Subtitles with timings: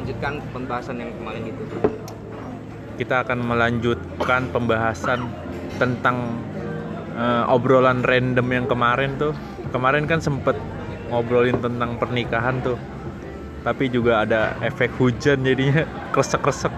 [0.00, 1.64] melanjutkan pembahasan yang kemarin itu
[2.96, 5.28] kita akan melanjutkan pembahasan
[5.76, 6.40] tentang
[7.16, 9.32] eh, obrolan random yang kemarin tuh.
[9.72, 10.56] Kemarin kan sempet
[11.08, 12.76] ngobrolin tentang pernikahan tuh.
[13.64, 16.72] Tapi juga ada efek hujan jadinya kresek-kresek.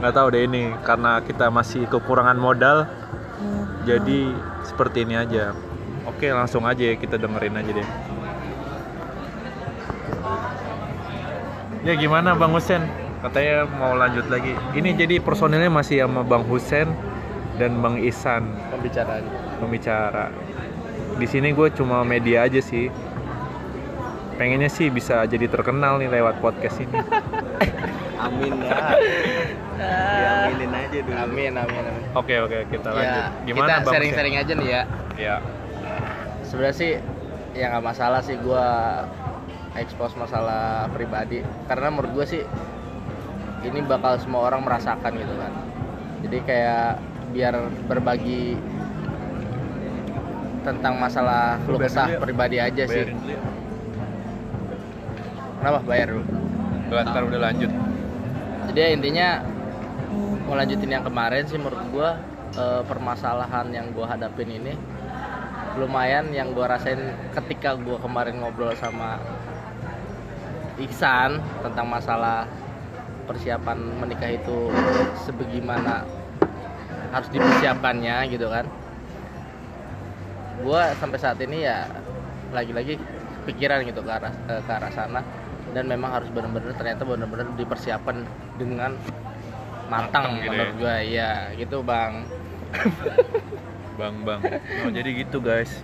[0.00, 2.84] Nggak tahu deh ini karena kita masih kekurangan modal.
[3.88, 5.56] Jadi seperti ini aja.
[6.04, 7.88] Oke, langsung aja ya kita dengerin aja deh.
[11.86, 12.82] Ya gimana Bang Husen?
[13.22, 14.52] Katanya mau lanjut lagi.
[14.74, 16.90] Ini jadi personilnya masih sama Bang Husen
[17.56, 19.22] dan Bang Isan pembicaraan
[19.62, 20.28] pembicara.
[21.16, 22.90] Di sini gue cuma media aja sih.
[24.36, 26.98] Pengennya sih bisa jadi terkenal nih lewat podcast ini.
[28.16, 28.80] amin ya
[29.76, 33.22] diaminin aja dulu amin amin amin Oke oke kita lanjut.
[33.22, 35.20] ya Gimana kita Bang sharing-sharing aja nih ya Husen?
[35.20, 35.36] Ya.
[36.42, 36.92] sebenarnya sih
[37.56, 38.66] ya nggak masalah sih gua
[39.80, 42.42] expose masalah pribadi karena menurut gue sih
[43.66, 45.52] ini bakal semua orang merasakan gitu kan
[46.22, 46.88] jadi kayak
[47.34, 47.54] biar
[47.86, 48.56] berbagi
[50.62, 52.18] tentang masalah Bayar kesah ya.
[52.18, 53.38] pribadi aja sih Bayarin ya.
[55.62, 56.24] kenapa bayar dulu
[56.86, 57.70] Gua ntar udah lanjut.
[58.70, 59.28] jadi ya intinya
[60.46, 62.14] mau lanjutin yang kemarin sih menurut gua
[62.54, 64.74] eh, permasalahan yang gua hadapin ini
[65.76, 66.98] lumayan yang gua rasain
[67.34, 69.18] ketika gua kemarin ngobrol sama
[70.76, 72.44] Iksan tentang masalah
[73.26, 74.70] persiapan menikah itu
[75.24, 76.06] sebagaimana
[77.10, 78.68] harus dipersiapkannya gitu kan
[80.62, 81.88] gua sampai saat ini ya
[82.54, 83.00] lagi-lagi
[83.48, 85.20] pikiran gitu ke arah ke, ke arah sana
[85.74, 88.22] dan memang harus benar-benar ternyata benar-benar dipersiapkan
[88.60, 88.94] dengan
[89.90, 90.78] matang Matang gitu menurut ya.
[90.78, 92.12] gua iya gitu bang
[93.96, 94.40] Bang bang.
[94.84, 95.80] Oh jadi gitu guys.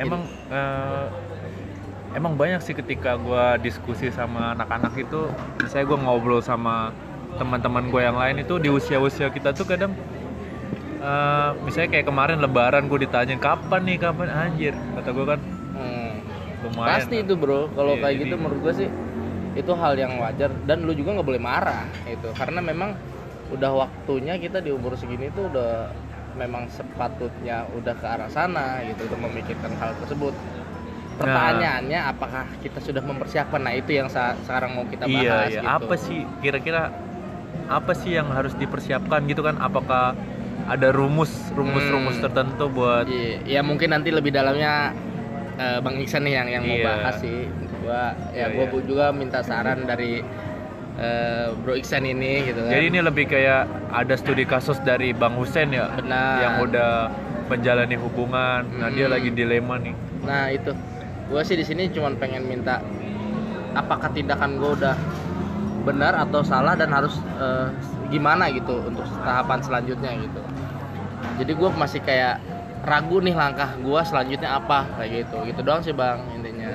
[0.00, 1.04] Emang eh,
[2.12, 5.26] emang banyak sih ketika gua diskusi sama anak-anak itu,
[5.58, 6.92] misalnya gua ngobrol sama
[7.36, 9.92] teman-teman gue yang lain itu di usia-usia kita tuh kadang
[10.96, 14.00] eh, misalnya kayak kemarin Lebaran gue ditanya kapan nih?
[14.00, 14.32] Kapan?
[14.32, 15.40] Anjir kata gue kan
[15.76, 16.12] Hmm.
[16.64, 16.88] lumayan.
[16.96, 17.68] pasti itu bro.
[17.68, 18.88] Kalau Iya, kayak jadi- gitu menurut gua sih
[19.52, 20.48] itu hal yang wajar.
[20.64, 22.96] Dan lu juga nggak boleh marah itu karena memang
[23.52, 25.92] udah waktunya kita di umur segini tuh udah
[26.32, 30.32] memang sepatutnya udah ke arah sana gitu untuk memikirkan hal tersebut
[31.16, 35.60] pertanyaannya apakah kita sudah mempersiapkan nah itu yang sa- sekarang mau kita bahas Iya, iya.
[35.60, 35.68] gitu.
[35.82, 36.82] Apa sih kira-kira
[37.66, 39.56] apa sih yang harus dipersiapkan gitu kan?
[39.56, 40.14] Apakah
[40.66, 42.24] ada rumus rumus-rumus Hmm.
[42.24, 44.92] tertentu buat Iya, ya mungkin nanti lebih dalamnya
[45.56, 46.84] eh, Bang Iksan nih yang yang mau Iya.
[46.86, 47.48] bahas sih.
[47.80, 48.82] Gua ya Iya, gua iya.
[48.82, 50.20] juga minta saran dari
[50.96, 52.72] eh, Bro Iksan ini gitu kan.
[52.72, 56.36] Jadi ini lebih kayak ada studi kasus dari Bang Husen ya benar.
[56.40, 56.92] yang udah
[57.46, 58.64] menjalani hubungan.
[58.74, 59.12] Nah, dia Hmm.
[59.12, 59.94] lagi dilema nih.
[60.24, 60.72] Nah, itu.
[61.26, 62.78] Gua sih di sini cuman pengen minta
[63.74, 64.94] apakah tindakan gua udah
[65.86, 67.68] benar atau salah dan harus eh,
[68.10, 70.40] gimana gitu untuk tahapan selanjutnya gitu.
[71.36, 72.40] Jadi gue masih kayak
[72.86, 75.36] ragu nih langkah gua selanjutnya apa kayak gitu.
[75.46, 76.70] Gitu doang sih bang intinya.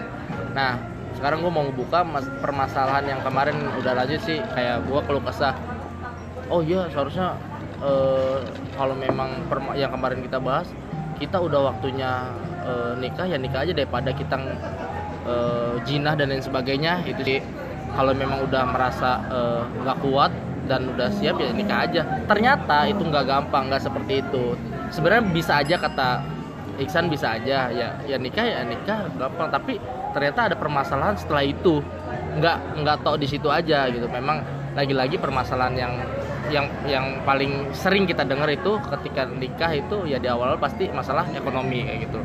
[0.52, 0.76] Nah
[1.16, 1.66] sekarang gue mau
[2.08, 5.56] mas- permasalahan yang kemarin udah lanjut sih kayak gua keluh kesah.
[6.52, 7.36] Oh iya seharusnya
[7.80, 8.38] eh,
[8.76, 10.68] kalau memang yang kemarin kita bahas
[11.20, 12.28] kita udah waktunya
[12.66, 14.36] eh, nikah ya nikah aja daripada kita
[15.28, 17.06] eh, jinah dan lain sebagainya.
[17.06, 17.42] Itu sih.
[17.92, 20.32] Kalau memang udah merasa eh, nggak kuat
[20.70, 22.02] dan udah siap ya nikah aja.
[22.30, 24.56] Ternyata itu nggak gampang nggak seperti itu.
[24.92, 26.10] Sebenarnya bisa aja kata
[26.80, 27.70] Iksan bisa aja.
[27.70, 29.52] Ya ya nikah ya nikah gampang.
[29.52, 29.78] Tapi
[30.16, 31.84] ternyata ada permasalahan setelah itu.
[32.40, 34.08] Nggak nggak tau di situ aja gitu.
[34.08, 35.94] Memang lagi-lagi permasalahan yang
[36.52, 41.24] yang yang paling sering kita dengar itu ketika nikah itu ya di awal pasti masalah
[41.32, 42.20] ekonomi kayak gitu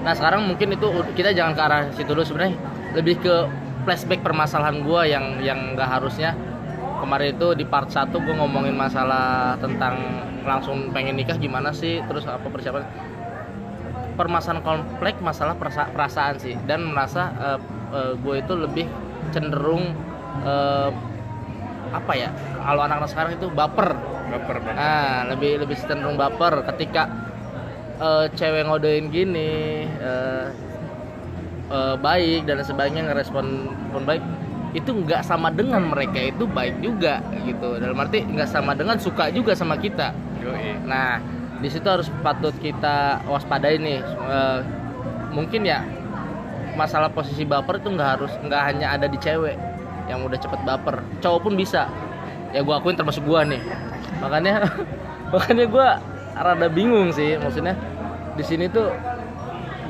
[0.00, 2.56] Nah sekarang mungkin itu kita jangan ke arah situ dulu sebenarnya.
[2.96, 3.34] Lebih ke
[3.84, 6.32] flashback permasalahan gua yang yang nggak harusnya.
[7.00, 9.96] Kemarin itu di part 1 gue ngomongin masalah tentang
[10.44, 12.84] langsung pengen nikah gimana sih terus apa persiapan.
[14.20, 16.60] Permasalahan komplek masalah perasa- perasaan sih.
[16.68, 17.32] Dan merasa
[18.20, 18.84] gue itu lebih
[19.32, 19.96] cenderung
[20.44, 20.90] eh,
[21.90, 22.28] apa ya
[22.68, 23.96] kalau anak-anak sekarang itu baper.
[24.30, 24.76] Baper banget.
[24.76, 27.29] Nah, lebih lebih cenderung baper ketika
[28.00, 30.46] eh, cewek ngodein gini eh,
[31.70, 33.46] eh, baik dan sebagainya ngerespon
[33.92, 34.24] pun baik
[34.70, 37.78] itu nggak sama dengan mereka itu baik juga gitu.
[37.82, 40.14] Dalam arti nggak sama dengan suka juga sama kita.
[40.40, 40.88] Yoi.
[40.88, 41.20] nah
[41.60, 44.60] di situ harus patut kita waspadai nih Eh,
[45.34, 45.82] mungkin ya
[46.78, 49.58] masalah posisi baper itu nggak harus nggak hanya ada di cewek
[50.06, 51.02] yang udah cepet baper.
[51.18, 51.90] Cowok pun bisa.
[52.54, 53.58] Ya gua akuin termasuk gua nih.
[54.22, 54.70] Makanya
[55.34, 55.88] makanya gua
[56.40, 57.74] rada bingung sih maksudnya
[58.40, 58.88] di sini tuh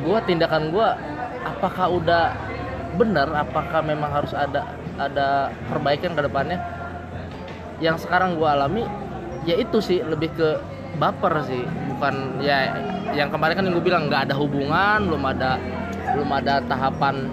[0.03, 0.99] gua tindakan gua
[1.47, 2.35] apakah udah
[2.99, 6.59] benar apakah memang harus ada ada perbaikan ke depannya?
[7.81, 8.85] Yang sekarang gue alami
[9.49, 10.59] ya itu sih lebih ke
[10.99, 11.63] baper sih.
[11.95, 12.75] Bukan ya
[13.15, 15.57] yang kemarin kan yang gue bilang nggak ada hubungan belum ada
[16.13, 17.31] belum ada tahapan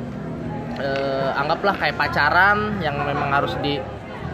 [0.80, 3.82] eh, anggaplah kayak pacaran yang memang harus di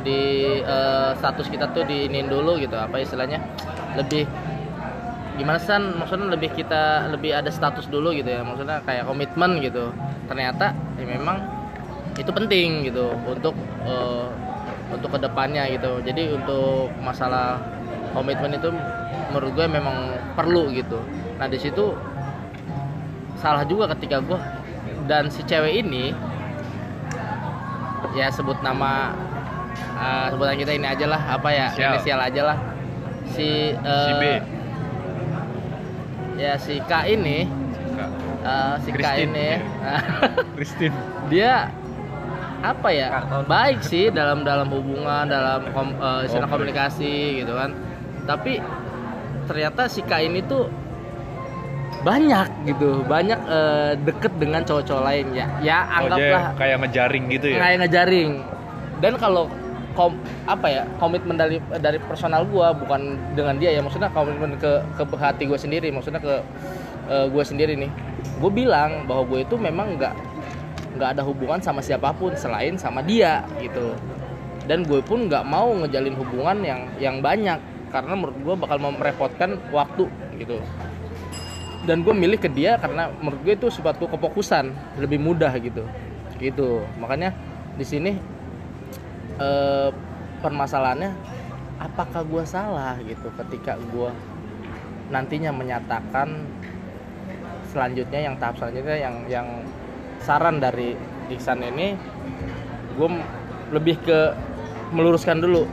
[0.03, 0.19] di
[0.59, 2.75] eh, status kita tuh diinin dulu gitu.
[2.75, 3.41] Apa istilahnya?
[3.97, 4.27] Lebih
[5.33, 5.97] gimana sih San?
[5.97, 9.89] maksudnya lebih kita lebih ada status dulu gitu ya maksudnya kayak komitmen gitu
[10.29, 11.41] ternyata ya memang
[12.13, 14.27] itu penting gitu untuk eh,
[14.93, 17.57] untuk ke depannya gitu jadi untuk masalah
[18.13, 18.69] komitmen itu
[19.33, 21.01] menurut gue memang perlu gitu
[21.41, 21.97] nah di situ
[23.41, 24.37] salah juga ketika gue
[25.09, 26.13] dan si cewek ini
[28.13, 29.17] ya sebut nama
[29.97, 31.89] eh, sebutan kita ini aja lah apa ya Inisial.
[31.97, 32.57] inisial aja lah
[33.33, 34.23] si eh, Si B.
[36.35, 37.45] ya si K ini
[37.93, 38.09] Kak.
[38.41, 39.29] eh, si K Christine.
[39.29, 39.47] ini
[40.55, 40.95] Christine
[41.27, 41.69] dia
[42.61, 43.43] apa ya Karton.
[43.45, 45.91] baik sih dalam dalam hubungan dalam kom,
[46.23, 46.53] istilah Oke.
[46.53, 47.75] komunikasi gitu kan
[48.23, 48.63] tapi
[49.43, 50.71] ternyata si K ini tuh
[52.01, 57.47] banyak gitu banyak eh, deket dengan cowok-cowok lain ya ya Oh, anggaplah kayak ngejaring gitu
[57.47, 58.31] ya kayak ngejaring
[58.99, 59.47] dan kalau
[59.93, 60.17] kom,
[60.49, 65.03] apa ya komitmen dari dari personal gua bukan dengan dia ya maksudnya komitmen ke ke
[65.17, 66.41] hati gue sendiri maksudnya ke
[67.07, 67.91] gue sendiri nih.
[68.39, 70.15] Gue bilang bahwa gue itu memang nggak
[70.97, 73.91] nggak ada hubungan sama siapa pun selain sama dia gitu.
[74.63, 77.59] Dan gue pun nggak mau ngejalin hubungan yang yang banyak
[77.91, 80.07] karena menurut gue bakal merepotkan waktu
[80.39, 80.57] gitu.
[81.83, 85.83] Dan gue milih ke dia karena menurut gue itu suatu kefokusan lebih mudah gitu.
[86.39, 86.79] Gitu.
[87.03, 87.35] Makanya
[87.75, 88.15] di sini
[89.39, 89.89] eh,
[90.43, 91.11] permasalahannya
[91.79, 94.11] apakah gue salah gitu ketika gue
[95.09, 96.47] nantinya menyatakan
[97.69, 99.47] selanjutnya yang tahap selanjutnya yang yang
[100.23, 100.95] saran dari
[101.31, 101.95] Iksan ini
[102.93, 103.09] gue
[103.73, 104.19] lebih ke
[104.93, 105.65] meluruskan dulu.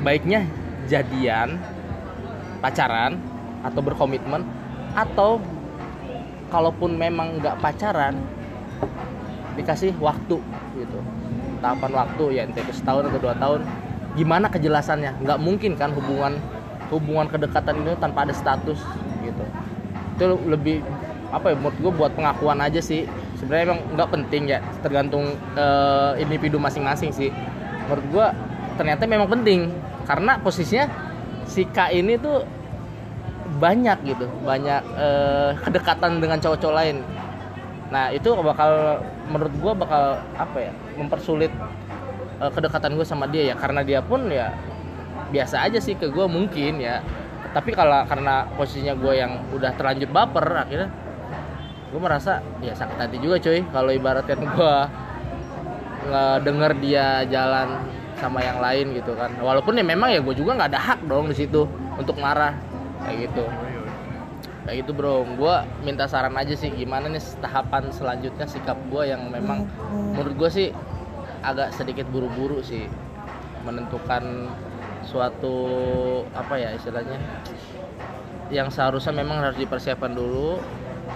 [0.00, 0.48] Baiknya
[0.88, 1.60] jadian
[2.64, 3.20] pacaran
[3.60, 4.46] atau berkomitmen
[4.96, 5.42] atau
[6.48, 8.16] kalaupun memang nggak pacaran
[9.58, 10.40] dikasih waktu
[11.58, 13.60] tahapan waktu ya entah itu setahun atau dua tahun.
[14.16, 15.20] Gimana kejelasannya?
[15.24, 16.40] Nggak mungkin kan hubungan
[16.88, 18.80] hubungan kedekatan itu tanpa ada status
[19.20, 19.44] gitu.
[20.16, 20.80] Itu lebih
[21.34, 23.04] apa ya menurut gue buat pengakuan aja sih.
[23.36, 27.28] Sebenarnya emang nggak penting ya tergantung eh, individu masing-masing sih.
[27.86, 28.26] Menurut gue
[28.80, 29.68] ternyata memang penting
[30.08, 30.88] karena posisinya
[31.44, 32.46] si K ini tuh
[33.60, 37.04] banyak gitu banyak eh, kedekatan dengan cowok-cowok lain.
[37.92, 40.02] Nah itu bakal menurut gue bakal
[40.34, 41.52] apa ya mempersulit
[42.40, 43.54] eh, kedekatan gue sama dia ya.
[43.54, 44.52] Karena dia pun ya
[45.30, 47.04] biasa aja sih ke gue mungkin ya.
[47.52, 50.88] Tapi kalau karena posisinya gue yang udah terlanjur baper akhirnya
[51.86, 53.60] gue merasa ya sakit hati juga cuy.
[53.70, 54.74] Kalau ibaratkan gue
[56.44, 57.82] denger dia jalan
[58.16, 59.32] sama yang lain gitu kan.
[59.40, 62.56] Walaupun ya memang ya gue juga nggak ada hak dong di situ untuk marah
[63.04, 63.44] kayak gitu
[64.66, 65.22] kayak gitu bro.
[65.38, 65.54] Gue
[65.86, 69.64] minta saran aja sih gimana nih tahapan selanjutnya sikap gue yang memang
[70.12, 70.68] menurut gue sih
[71.40, 72.90] agak sedikit buru-buru sih
[73.62, 74.50] menentukan
[75.06, 75.54] suatu
[76.34, 77.18] apa ya istilahnya
[78.50, 80.58] yang seharusnya memang harus dipersiapkan dulu.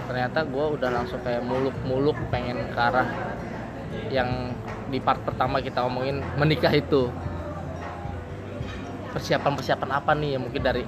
[0.07, 3.07] Ternyata gue udah langsung kayak muluk-muluk pengen ke arah
[4.11, 4.51] yang
[4.91, 7.07] di part pertama kita omongin menikah itu.
[9.11, 10.35] Persiapan-persiapan apa nih?
[10.35, 10.83] Ya mungkin dari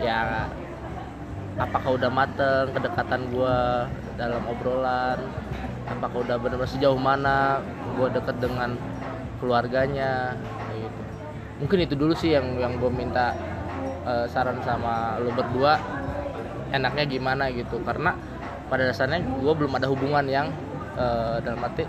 [0.00, 0.48] ya
[1.56, 3.58] apakah udah mateng kedekatan gue
[4.20, 5.18] dalam obrolan?
[5.88, 7.60] Apakah udah benar-benar sejauh mana
[7.96, 8.76] gue deket dengan
[9.40, 10.36] keluarganya?
[10.76, 11.00] Gitu.
[11.64, 13.32] Mungkin itu dulu sih yang yang gue minta
[14.04, 15.80] eh, saran sama lo berdua.
[16.74, 17.80] Enaknya gimana gitu.
[17.80, 18.12] Karena
[18.68, 20.52] pada dasarnya gue belum ada hubungan yang
[20.98, 21.88] eh, dalam arti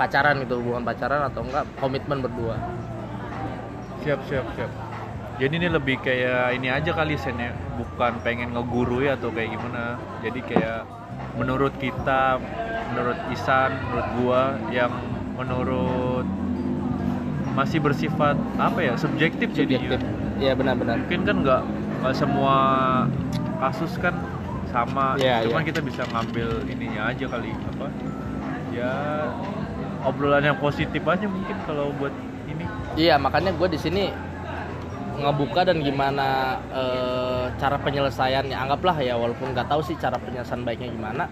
[0.00, 0.56] pacaran gitu.
[0.62, 2.56] Hubungan pacaran atau enggak komitmen berdua.
[4.00, 4.83] Siap siap siap
[5.34, 7.50] jadi ini lebih kayak ini aja kali Sen ya.
[7.74, 9.98] Bukan pengen ngeguru ya atau kayak gimana.
[10.22, 10.86] Jadi kayak
[11.34, 12.38] menurut kita
[12.94, 14.94] menurut Isan menurut gua yang
[15.34, 16.26] menurut
[17.58, 19.98] masih bersifat apa ya subjektif subjektif.
[19.98, 19.98] Jadinya
[20.38, 21.02] ya benar-benar.
[21.02, 21.62] Mungkin kan nggak
[22.02, 22.56] nggak semua
[23.58, 24.14] kasus kan
[24.70, 25.18] sama.
[25.18, 25.68] Iya, cuman iya.
[25.74, 27.86] kita bisa ngambil ininya aja kali apa?
[28.70, 28.94] Ya
[30.06, 32.14] obrolan yang positif aja mungkin kalau buat
[32.46, 32.66] ini.
[32.94, 34.14] Iya, makanya gue di sini
[35.14, 38.56] ngebuka dan gimana eh, cara penyelesaiannya.
[38.56, 41.24] Anggaplah ya, walaupun nggak tahu sih cara penyelesaian baiknya gimana,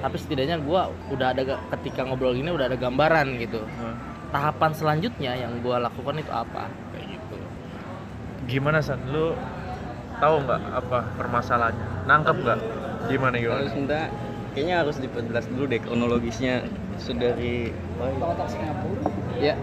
[0.00, 0.80] tapi setidaknya gue
[1.10, 1.42] udah ada
[1.78, 3.64] ketika ngobrol gini udah ada gambaran gitu.
[3.64, 3.96] Nah,
[4.30, 6.70] Tahapan selanjutnya yang gue lakukan itu apa?
[6.94, 7.36] Kayak gitu.
[8.46, 9.34] gimana san lu
[10.18, 12.58] tahu nggak apa permasalahannya nangkep nggak
[13.06, 14.00] gimana gimana Sunda
[14.52, 16.66] kayaknya harus diperjelas dulu deh kronologisnya
[16.98, 19.06] sudah dari Kotak Singapura
[19.38, 19.54] ya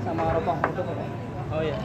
[0.00, 1.04] sama Eropa Hongkong apa?
[1.52, 1.76] oh ya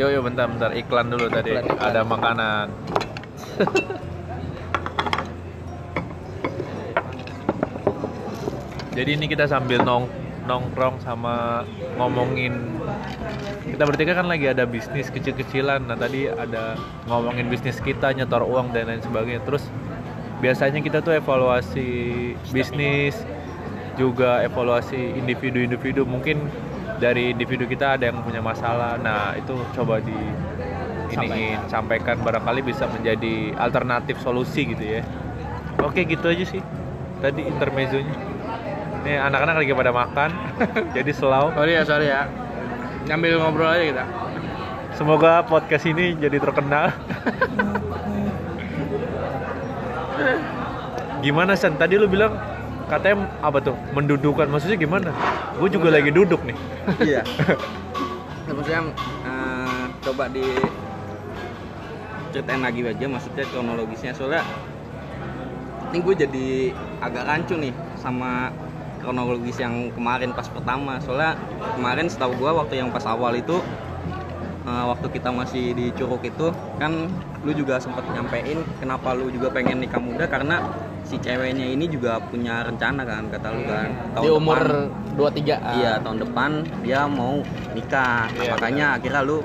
[0.00, 1.52] Yo yo bentar bentar iklan dulu tadi.
[1.52, 1.92] Iklan, iklan.
[1.92, 2.72] Ada makanan.
[8.96, 10.08] Jadi ini kita sambil nong
[10.48, 11.68] nongkrong sama
[12.00, 12.80] ngomongin
[13.68, 15.84] kita bertiga kan lagi ada bisnis kecil-kecilan.
[15.84, 19.44] Nah tadi ada ngomongin bisnis kita nyetor uang dan lain sebagainya.
[19.44, 19.68] Terus
[20.40, 23.20] biasanya kita tuh evaluasi bisnis
[24.00, 26.48] juga evaluasi individu-individu mungkin
[27.00, 29.00] dari individu kita ada yang punya masalah.
[29.00, 30.14] Nah itu coba di
[31.16, 32.20] iniin sampaikan.
[32.20, 35.02] barangkali bisa menjadi alternatif solusi gitu ya.
[35.80, 36.60] Oke gitu aja sih.
[37.24, 38.14] Tadi intermezzonya.
[39.00, 40.30] Nih anak-anak lagi pada makan
[40.96, 42.28] jadi slow sorry ya sorry ya.
[43.08, 44.04] Nyambil ngobrol aja kita.
[44.92, 46.92] Semoga podcast ini jadi terkenal.
[51.24, 51.80] Gimana San?
[51.80, 52.36] Tadi lu bilang
[52.90, 54.50] katanya apa tuh mendudukan.
[54.50, 55.14] Maksudnya gimana?
[55.56, 56.56] Gue juga lagi duduk nih.
[56.98, 57.22] Iya.
[57.22, 58.82] Ya, maksudnya
[59.22, 60.42] eh, coba di
[62.34, 64.12] ceritain lagi aja maksudnya kronologisnya.
[64.12, 64.42] Soalnya
[65.90, 66.48] ini gue jadi
[67.02, 68.50] agak rancu nih sama
[68.98, 70.98] kronologis yang kemarin pas pertama.
[70.98, 71.38] Soalnya
[71.78, 73.62] kemarin setahu gue waktu yang pas awal itu
[74.66, 76.50] eh, waktu kita masih di Curug itu
[76.82, 77.06] kan
[77.40, 80.60] lu juga sempat nyampein kenapa lu juga pengen nikah muda karena
[81.00, 83.88] si ceweknya ini juga punya rencana kan kata lu kan.
[84.20, 85.72] Di umur depan- 23 ah.
[85.74, 86.50] Iya tahun depan
[86.84, 87.40] dia mau
[87.72, 89.40] nikah, Nah, Iya, makanya akhirnya lu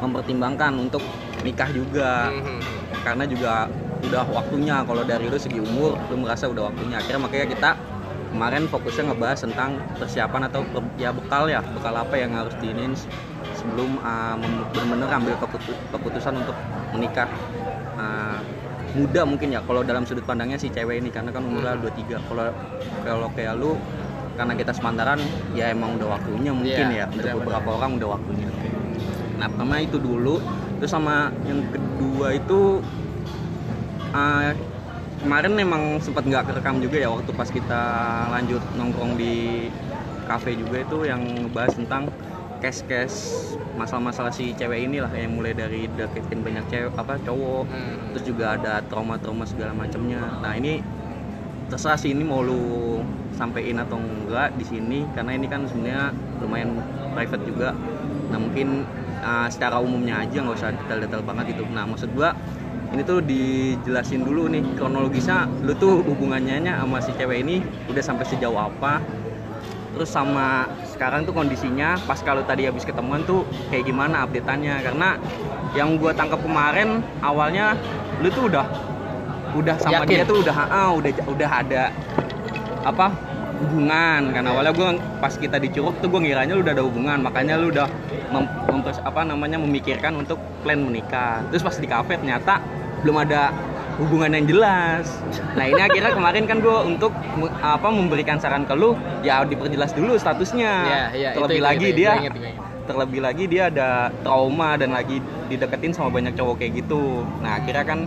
[0.00, 1.04] mempertimbangkan untuk
[1.44, 2.32] nikah juga.
[2.32, 2.72] Mhm.
[3.04, 3.68] karena juga
[4.00, 6.96] udah waktunya kalau dari lu segi umur lu merasa udah waktunya.
[6.96, 7.70] Akhirnya makanya kita
[8.32, 10.64] kemarin fokusnya ngebahas tentang persiapan atau
[10.96, 12.96] ya bekal ya bekal apa yang harus diinin
[13.64, 14.36] sebelum uh,
[14.76, 16.56] benar-benar ambil keputu- keputusan untuk
[16.92, 17.32] menikah.
[17.96, 18.38] Uh,
[18.94, 22.46] muda mungkin ya kalau dalam sudut pandangnya si cewek ini karena kan umurnya 23 kalau
[23.02, 23.74] kalau kayak lu
[24.38, 25.18] karena kita sepantaran
[25.58, 27.06] ya emang udah waktunya mungkin Iya, ya.
[27.10, 28.46] Untuk beberapa orang udah waktunya.
[29.34, 30.38] Nah pertama itu dulu
[30.78, 32.78] terus sama yang kedua itu
[34.14, 34.50] uh,
[35.22, 37.82] kemarin emang sempat nggak kerekam juga ya waktu pas kita
[38.30, 39.66] lanjut nongkrong di
[40.30, 42.10] cafe juga itu yang ngebahas tentang
[42.64, 47.68] case-case masalah-masalah si cewek inilah yang mulai dari deketin banyak cewek apa cowok.
[47.68, 47.94] Hmm.
[48.16, 50.40] terus juga ada trauma-trauma segala macamnya.
[50.40, 50.80] Nah ini
[51.68, 53.04] terserah sih ini mau lu
[53.36, 56.80] sampein atau enggak di sini karena ini kan sebenarnya lumayan
[57.12, 57.76] private juga.
[58.32, 58.88] Nah mungkin
[59.20, 61.68] uh, secara umumnya aja nggak usah detail-detail banget gitu.
[61.68, 62.32] Nah maksud gua
[62.94, 68.24] ini tuh dijelasin dulu nih kronologisnya lu tuh hubungannya sama si cewek ini udah sampai
[68.24, 69.02] sejauh apa?
[69.98, 73.42] Terus sama sekarang tuh kondisinya pas kalau tadi habis ketemuan tuh
[73.74, 74.78] kayak gimana updateannya?
[74.86, 75.18] Karena
[75.74, 77.74] yang gua tangkap kemarin awalnya
[78.22, 78.66] lu tuh udah
[79.58, 80.22] udah sama Yakin?
[80.22, 81.82] dia tuh udah ah, udah udah ada
[82.86, 83.10] apa
[83.66, 84.30] hubungan.
[84.30, 87.18] Kan awalnya gua pas kita di Curug tuh gue ngiranya lu udah ada hubungan.
[87.26, 87.90] Makanya lu udah
[88.30, 88.46] mem,
[88.86, 91.42] apa namanya memikirkan untuk plan menikah.
[91.50, 92.62] Terus pas di kafe ternyata
[93.02, 93.52] belum ada
[93.98, 95.06] hubungan yang jelas.
[95.54, 97.12] Nah ini akhirnya kemarin kan gue untuk
[97.62, 100.72] apa memberikan saran ke lu ya diperjelas dulu statusnya.
[101.14, 102.62] Iya, itu- terlebih itu- lagi itu, dia gua inget, gua inget.
[102.84, 103.88] terlebih lagi dia ada
[104.20, 105.16] trauma dan lagi
[105.48, 107.22] dideketin sama banyak cowok kayak gitu.
[107.40, 108.00] Nah akhirnya kan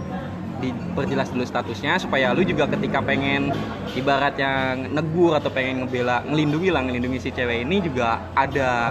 [0.58, 3.54] diperjelas dulu statusnya supaya lu juga ketika pengen
[3.94, 8.90] ibarat yang negur atau pengen ngebela ngelindungi lah ngelindungi si cewek ini juga ada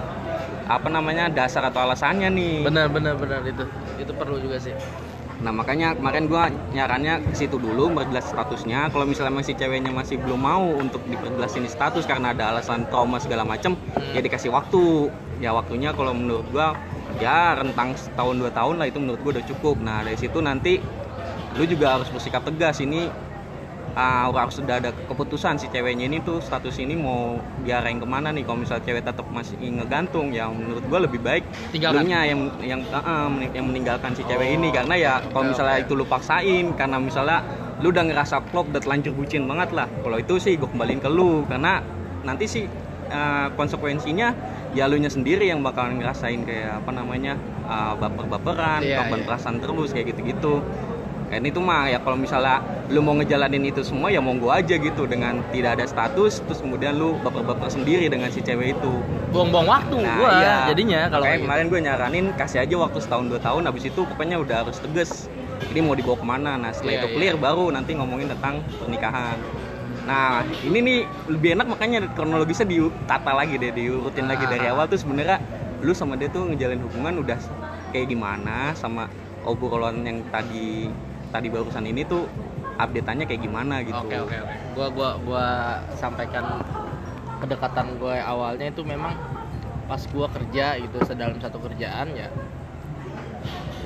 [0.66, 2.56] apa namanya dasar atau alasannya nih.
[2.66, 3.66] Benar benar benar itu
[3.98, 4.74] itu perlu juga sih
[5.36, 8.88] Nah makanya kemarin gua nyarannya ke situ dulu memperjelas statusnya.
[8.88, 13.20] Kalau misalnya masih ceweknya masih belum mau untuk diperjelas ini status karena ada alasan trauma
[13.20, 13.76] segala macem,
[14.16, 15.12] ya dikasih waktu.
[15.36, 16.72] Ya waktunya kalau menurut gua
[17.20, 19.76] ya rentang setahun dua tahun lah itu menurut gua udah cukup.
[19.84, 20.80] Nah dari situ nanti
[21.56, 23.08] lu juga harus bersikap tegas ini
[23.96, 28.28] ah, harus sudah ada keputusan si ceweknya ini tuh status ini mau diarahin ke mana
[28.28, 32.04] nih kalau misalnya cewek tetap masih ngegantung ya menurut gua lebih baik Tinggalkan.
[32.04, 35.84] Lunya yang yang mening- yang meninggalkan si cewek Oh, ini karena ya kalau misalnya oke.
[35.88, 37.40] itu lu paksain karena misalnya
[37.80, 41.08] lu udah ngerasa klop udah telanjur bucin banget lah kalau itu sih gue kembaliin ke
[41.08, 41.80] lu karena
[42.20, 42.64] nanti sih
[43.08, 44.28] eh, konsekuensinya
[44.72, 49.26] ya lu nya sendiri yang bakalan ngerasain kayak apa namanya eh, baper-baperan korban iya.
[49.26, 50.60] perasaan terus kayak gitu-gitu
[51.26, 55.04] kan itu mah ya kalau misalnya lu mau ngejalanin itu semua ya monggo aja gitu
[55.04, 59.96] dengan tidak ada status terus kemudian lu baper-baper sendiri dengan si cewek itu buang-buang waktu
[59.98, 60.54] Nah, gua iya.
[60.70, 61.44] jadinya kalau kayak gitu.
[61.44, 65.26] kemarin gue nyaranin kasih aja waktu setahun dua tahun habis itu pokoknya udah harus tegas
[65.66, 67.14] ini mau dibawa ke mana nah setelah Iya, itu iya.
[67.18, 69.36] clear baru nanti ngomongin tentang pernikahan
[70.06, 70.30] nah
[70.62, 74.50] ini nih lebih enak makanya kronologisnya ditata lagi deh diurutin lagi Ah.
[74.54, 75.42] dari awal tuh sebenarnya
[75.82, 77.38] lu sama dia tuh ngejalin hubungan udah
[77.90, 79.10] kayak gimana sama
[79.42, 80.86] obrolan yang tadi
[81.30, 82.26] tadi barusan ini tuh
[82.76, 83.96] update-annya kayak gimana gitu.
[83.96, 84.56] Oke oke oke.
[84.76, 85.46] Gua gua gua
[85.96, 86.60] sampaikan
[87.36, 89.12] kedekatan gue awalnya itu memang
[89.84, 92.28] pas gua kerja gitu sedalam satu kerjaan ya.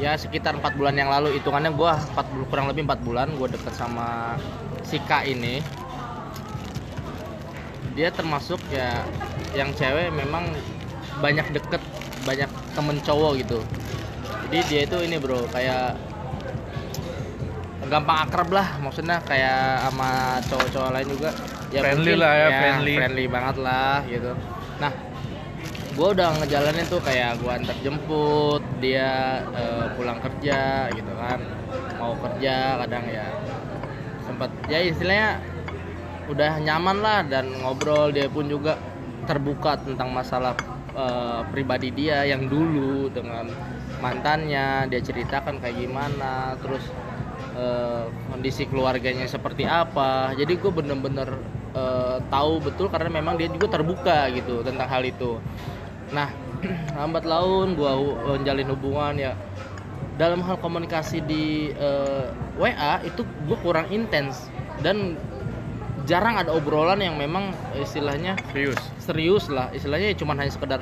[0.01, 1.39] Ya sekitar empat bulan yang lalu.
[1.39, 4.39] Hitungannya gua 40 kurang lebih empat bulan gua deket sama
[4.83, 5.63] si K ini.
[7.95, 9.03] Dia termasuk ya
[9.55, 10.47] yang cewek memang
[11.19, 11.83] banyak deket
[12.23, 13.59] banyak temen cowok gitu.
[14.49, 15.95] Jadi dia itu ini bro kayak
[17.91, 21.31] gampang akrab lah maksudnya kayak sama cowok-cowok lain juga.
[21.75, 22.49] Ya Friendly mungkin lah ya,
[22.95, 23.25] friendly.
[23.27, 24.33] banget lah gitu.
[24.79, 24.93] Nah
[25.91, 31.43] gue udah ngejalanin tuh kayak gue antar jemput dia eh, pulang kerja gitu kan.
[31.99, 33.27] Mau kerja kadang ya
[34.25, 35.43] sempat ya istilahnya
[36.31, 38.79] udah nyaman lah dan ngobrol dia pun juga
[39.27, 40.55] terbuka tentang masalah
[40.95, 43.51] eh, pribadi dia yang dulu dengan
[43.99, 46.87] mantannya dia ceritakan kayak gimana terus
[47.61, 50.33] eh, kondisi keluarganya seperti apa.
[50.33, 51.29] Jadi gue bener-bener
[51.77, 55.37] eh, tahu betul karena memang dia juga terbuka gitu tentang hal itu.
[56.17, 56.33] Nah
[56.99, 57.93] lambat laun gue
[58.25, 59.33] menjalin hubungan ya.
[60.17, 62.27] Dalam hal komunikasi di eh,
[62.57, 64.49] WA itu gue kurang intens
[64.81, 65.21] dan
[66.09, 68.81] jarang ada obrolan yang memang istilahnya serius?
[69.01, 69.69] Serius lah.
[69.73, 70.81] Istilahnya ya cuman hanya sekedar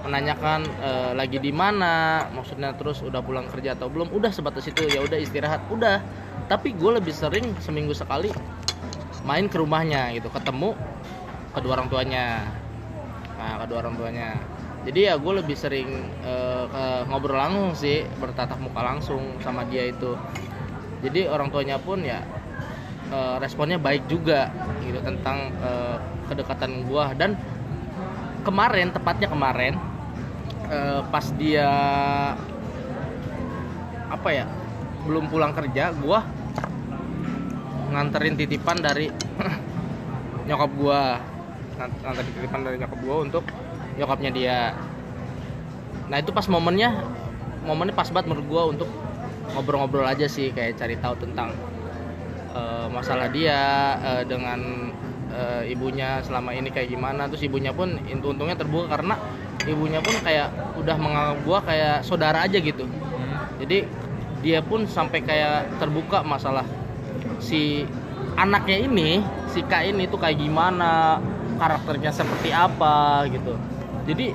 [0.00, 4.88] menanyakan eh, lagi di mana maksudnya terus udah pulang kerja atau belum udah sebatas itu
[4.88, 6.00] ya udah istirahat udah.
[6.48, 8.32] Tapi gue lebih sering seminggu sekali
[9.22, 10.74] main ke rumahnya gitu ketemu
[11.52, 12.48] kedua orang tuanya.
[13.36, 14.28] Nah kedua orang tuanya.
[14.80, 20.16] Jadi ya gue lebih sering ke- ngobrol langsung sih bertatap muka langsung sama dia itu.
[21.04, 22.24] Jadi orang tuanya pun ya
[23.12, 24.48] eh, responnya baik juga
[24.80, 25.52] gitu tentang
[26.26, 27.12] kedekatan gua.
[27.12, 27.36] Dan
[28.40, 29.76] kemarin tepatnya kemarin
[30.70, 31.70] eh, pas dia
[34.10, 34.46] apa ya
[35.06, 36.22] belum pulang kerja gua
[37.90, 39.10] nganterin titipan dari
[40.48, 41.18] nyokap gua.
[41.78, 43.44] Ngan- nganterin titipan dari nyokap gua untuk
[43.98, 44.58] nyokapnya dia.
[46.06, 46.94] Nah itu pas momennya
[47.66, 48.88] momennya pas banget menurut gua untuk
[49.50, 51.50] ngobrol-ngobrol aja sih kayak cari tahu tentang
[52.54, 53.58] eh, masalah dia
[53.98, 54.60] eh, dengan
[55.34, 57.26] eh, ibunya selama ini kayak gimana.
[57.26, 59.18] Terus ibunya pun untungnya terbuka karena
[59.68, 62.88] ibunya pun kayak udah menganggap gua kayak saudara aja gitu.
[63.60, 63.84] Jadi
[64.40, 66.64] dia pun sampai kayak terbuka masalah
[67.40, 67.84] si
[68.40, 69.20] anaknya ini
[69.52, 71.20] si K ini tuh kayak gimana
[71.60, 73.52] karakternya seperti apa gitu.
[74.08, 74.32] Jadi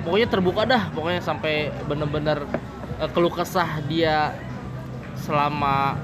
[0.00, 2.48] pokoknya terbuka dah pokoknya sampai bener-bener
[2.96, 4.32] eh, keluh kesah dia
[5.20, 6.00] selama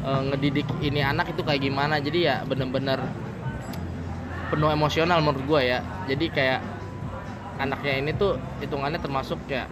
[0.00, 2.00] eh, ngedidik ini anak itu kayak gimana.
[2.00, 3.04] Jadi ya bener-bener
[4.48, 5.84] penuh emosional menurut gue ya.
[6.08, 6.79] Jadi kayak
[7.60, 9.68] anaknya ini tuh hitungannya termasuk ya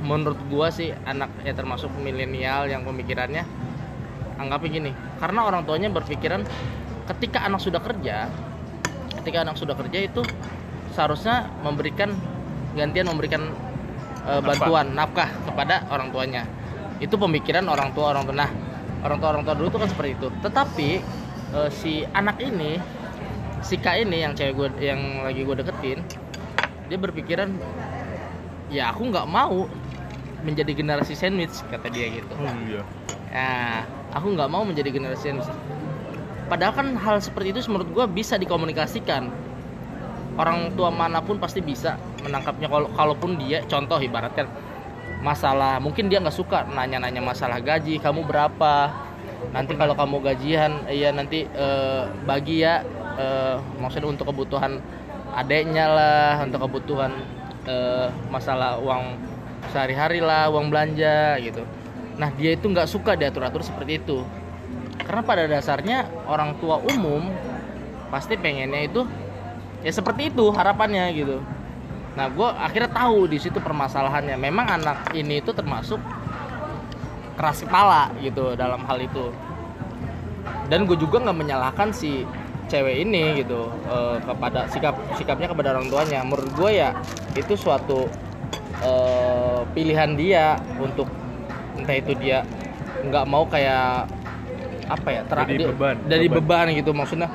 [0.00, 3.44] menurut gua sih anak ya termasuk milenial yang pemikirannya
[4.36, 6.44] anggapnya gini karena orang tuanya berpikiran
[7.06, 8.28] ketika anak sudah kerja
[9.22, 10.22] ketika anak sudah kerja itu
[10.94, 12.14] seharusnya memberikan
[12.72, 13.52] gantian memberikan
[14.22, 16.48] eh, bantuan nafkah kepada orang tuanya.
[17.02, 18.36] Itu pemikiran orang tua orang tua.
[18.36, 18.50] Nah
[19.04, 20.28] orang tua orang tua dulu tuh kan seperti itu.
[20.40, 20.90] Tetapi
[21.58, 22.80] eh, si anak ini
[23.66, 25.98] si K ini yang cewek gue yang lagi gue deketin
[26.86, 27.50] dia berpikiran
[28.70, 29.70] ya aku nggak mau
[30.42, 32.30] menjadi generasi sandwich kata dia gitu.
[32.38, 32.82] Oh iya.
[33.34, 33.82] Nah,
[34.14, 35.40] aku nggak mau menjadi generasi yang
[36.46, 39.26] Padahal kan hal seperti itu menurut gue bisa dikomunikasikan.
[40.38, 44.46] Orang tua mana pun pasti bisa menangkapnya kalau kalaupun dia contoh ibaratkan
[45.24, 48.94] masalah mungkin dia nggak suka nanya-nanya masalah gaji kamu berapa?
[49.50, 52.86] Nanti kalau kamu gajian iya nanti eh, bagi ya
[53.18, 54.78] eh, maksudnya untuk kebutuhan
[55.36, 57.12] adeknya lah untuk kebutuhan
[57.68, 59.20] eh, masalah uang
[59.70, 61.60] sehari-hari lah uang belanja gitu.
[62.16, 64.24] Nah dia itu nggak suka diatur-atur seperti itu.
[65.04, 67.28] Karena pada dasarnya orang tua umum
[68.08, 69.04] pasti pengennya itu
[69.84, 71.38] ya seperti itu harapannya gitu.
[72.16, 74.40] Nah gue akhirnya tahu di situ permasalahannya.
[74.40, 76.00] Memang anak ini itu termasuk
[77.36, 79.28] keras kepala gitu dalam hal itu.
[80.72, 82.24] Dan gue juga nggak menyalahkan si
[82.66, 86.20] cewek ini gitu eh, kepada sikap sikapnya kepada orang tuanya.
[86.20, 86.90] Menurut gue ya
[87.32, 88.10] itu suatu
[88.80, 91.06] eh, pilihan dia untuk
[91.76, 92.42] entah itu dia
[93.02, 94.08] nggak mau kayak
[94.86, 96.66] apa ya tera- Jadi dia- beban, dari beban.
[96.66, 96.90] beban gitu.
[96.90, 97.28] Maksudnya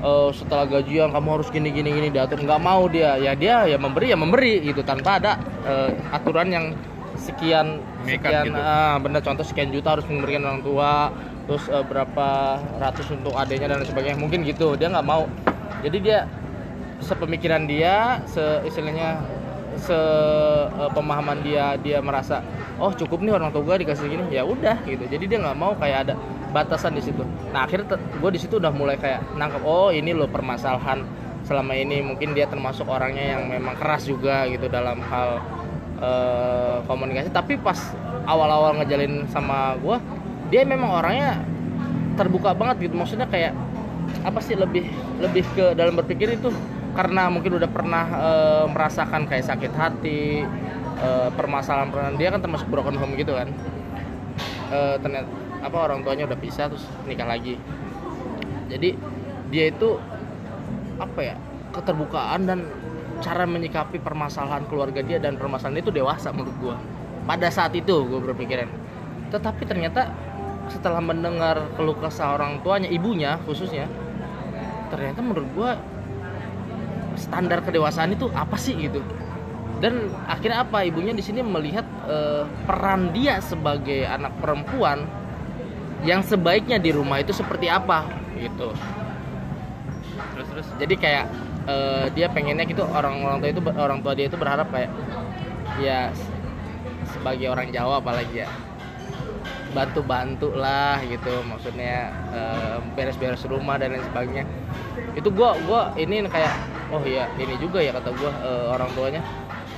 [0.00, 2.40] eh, setelah gajian kamu harus gini gini gini diatur.
[2.40, 3.16] Nggak mau dia.
[3.16, 5.32] Ya dia ya memberi ya memberi gitu tanpa ada
[5.64, 6.66] eh, aturan yang
[7.20, 8.56] sekian Mengikat sekian gitu.
[8.56, 9.20] ah bener.
[9.20, 11.12] Contoh sekian juta harus memberikan orang tua
[11.46, 14.18] terus eh, berapa ratus untuk adanya dan sebagainya.
[14.18, 15.28] Mungkin gitu dia nggak mau.
[15.80, 16.28] Jadi dia
[17.00, 19.20] sepemikiran dia se istilahnya
[19.80, 19.96] se
[20.68, 22.44] eh, pemahaman dia dia merasa
[22.76, 25.04] oh cukup nih orang tua gue dikasih gini ya udah gitu.
[25.08, 26.14] Jadi dia nggak mau kayak ada
[26.50, 27.22] batasan di situ.
[27.54, 31.06] Nah akhirnya gue di situ udah mulai kayak nangkep oh ini loh permasalahan
[31.46, 32.04] selama ini.
[32.04, 35.40] Mungkin dia termasuk orangnya yang memang keras juga gitu dalam hal
[36.02, 37.32] eh, komunikasi.
[37.32, 37.78] Tapi pas
[38.28, 39.96] awal-awal ngejalin sama gue
[40.50, 41.40] dia memang orangnya
[42.18, 42.94] terbuka banget gitu.
[42.98, 43.54] Maksudnya kayak
[44.26, 44.90] apa sih lebih
[45.22, 46.50] lebih ke dalam berpikir itu
[46.92, 50.42] karena mungkin udah pernah eh, merasakan kayak sakit hati
[51.00, 53.48] eh, permasalahan permasalahan dia kan termasuk broken home gitu kan.
[54.70, 57.54] Eh, ternyata apa orang tuanya udah pisah terus nikah lagi.
[58.70, 58.98] Jadi
[59.50, 59.98] dia itu
[60.98, 61.36] apa ya
[61.70, 62.58] keterbukaan dan
[63.20, 66.76] cara menyikapi permasalahan keluarga dia dan permasalahan itu dewasa menurut gua.
[67.28, 68.66] Pada saat itu gue berpikiran.
[69.30, 70.10] Tetapi ternyata
[70.70, 73.90] setelah mendengar keluh kesah orang tuanya ibunya khususnya
[74.90, 75.70] ternyata menurut gua
[77.18, 79.02] standar kedewasaan itu apa sih gitu.
[79.80, 80.84] Dan akhirnya apa?
[80.84, 85.08] Ibunya di sini melihat eh, peran dia sebagai anak perempuan
[86.04, 88.04] yang sebaiknya di rumah itu seperti apa
[88.36, 88.72] gitu.
[90.36, 90.68] Terus terus?
[90.76, 91.26] Jadi kayak
[91.64, 94.90] eh, dia pengennya gitu orang orang tua itu orang tua dia itu berharap kayak
[95.80, 96.12] ya
[97.08, 98.48] sebagai orang Jawa apalagi ya
[99.70, 101.42] bantu bantu lah gitu.
[101.46, 104.44] Maksudnya eh, beres-beres rumah dan lain sebagainya.
[105.14, 106.54] Itu gua gua ini kayak
[106.90, 109.22] oh iya ini juga ya kata gua eh, orang tuanya.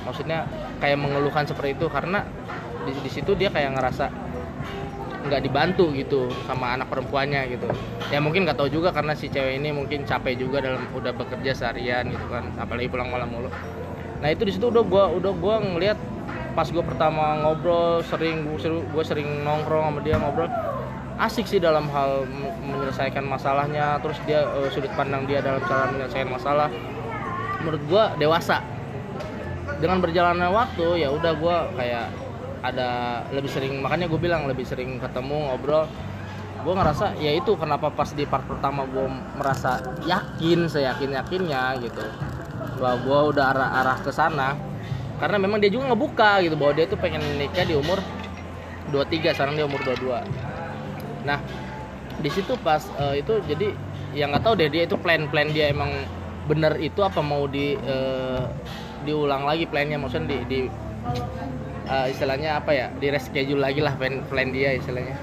[0.03, 0.45] Maksudnya
[0.83, 2.27] kayak mengeluhkan seperti itu karena
[2.83, 4.11] di, di situ dia kayak ngerasa
[5.23, 7.67] nggak dibantu gitu sama anak perempuannya gitu.
[8.11, 11.55] Ya mungkin nggak tahu juga karena si cewek ini mungkin capek juga dalam udah bekerja
[11.55, 13.47] seharian gitu kan apalagi pulang malam mulu.
[14.19, 15.95] Nah itu di situ udah gua udah gua ngelihat
[16.53, 18.45] pas gua pertama ngobrol sering
[18.93, 20.49] gua sering, nongkrong sama dia ngobrol.
[21.17, 22.25] Asik sih dalam hal
[22.65, 26.69] menyelesaikan masalahnya terus dia eh, sudut pandang dia dalam cara menyelesaikan masalah.
[27.61, 28.61] Menurut gua dewasa.
[29.77, 32.07] Dengan berjalannya waktu ya udah gua kayak
[32.63, 35.85] ada lebih sering makanya gue bilang lebih sering ketemu ngobrol.
[36.63, 39.03] Gue ngerasa ya itu kenapa pas di part pertama gue
[39.35, 41.99] merasa yakin seyakin yakinnya gitu.
[42.79, 44.55] Bahwa gue udah arah arah ke sana
[45.23, 47.95] karena memang dia juga ngebuka gitu bahwa dia tuh pengen nikah di umur
[48.91, 50.19] 23 sekarang dia umur 22
[51.23, 51.39] nah
[52.19, 53.71] di situ pas eh, itu jadi
[54.13, 55.89] yang nggak tahu deh dia itu plan-plan dia emang
[56.43, 58.43] bener itu apa mau di eh,
[59.03, 59.99] diulang lagi plannya?
[59.99, 60.59] Maksudnya di, di
[61.87, 65.15] eh, istilahnya apa ya di reschedule lagi lah plan, plan dia istilahnya.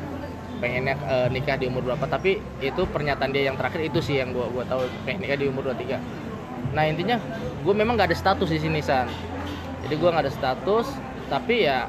[0.61, 2.05] Pengennya eh, nikah di umur berapa.
[2.05, 5.47] Tapi itu pernyataan dia yang terakhir itu sih yang gua gua tahu pengen nikah di
[5.49, 6.31] umur 23
[6.71, 7.19] nah intinya
[7.67, 9.11] gue memang nggak ada status di sini san
[9.87, 10.87] jadi gua nggak ada status
[11.31, 11.87] tapi ya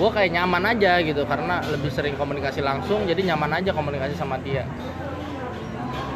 [0.00, 4.40] gue kayak nyaman aja gitu karena lebih sering komunikasi langsung jadi nyaman aja komunikasi sama
[4.40, 4.64] dia.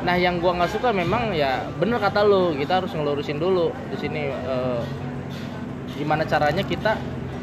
[0.09, 3.97] Nah yang gua nggak suka memang ya bener kata lu kita harus ngelurusin dulu di
[4.01, 4.83] sini eh,
[6.01, 6.97] gimana caranya kita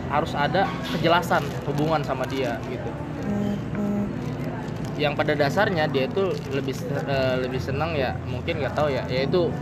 [0.09, 0.65] harus ada
[0.97, 2.89] kejelasan hubungan sama dia gitu.
[4.97, 6.73] Yang pada dasarnya dia itu lebih
[7.05, 9.53] eh, lebih senang ya mungkin nggak tahu ya yaitu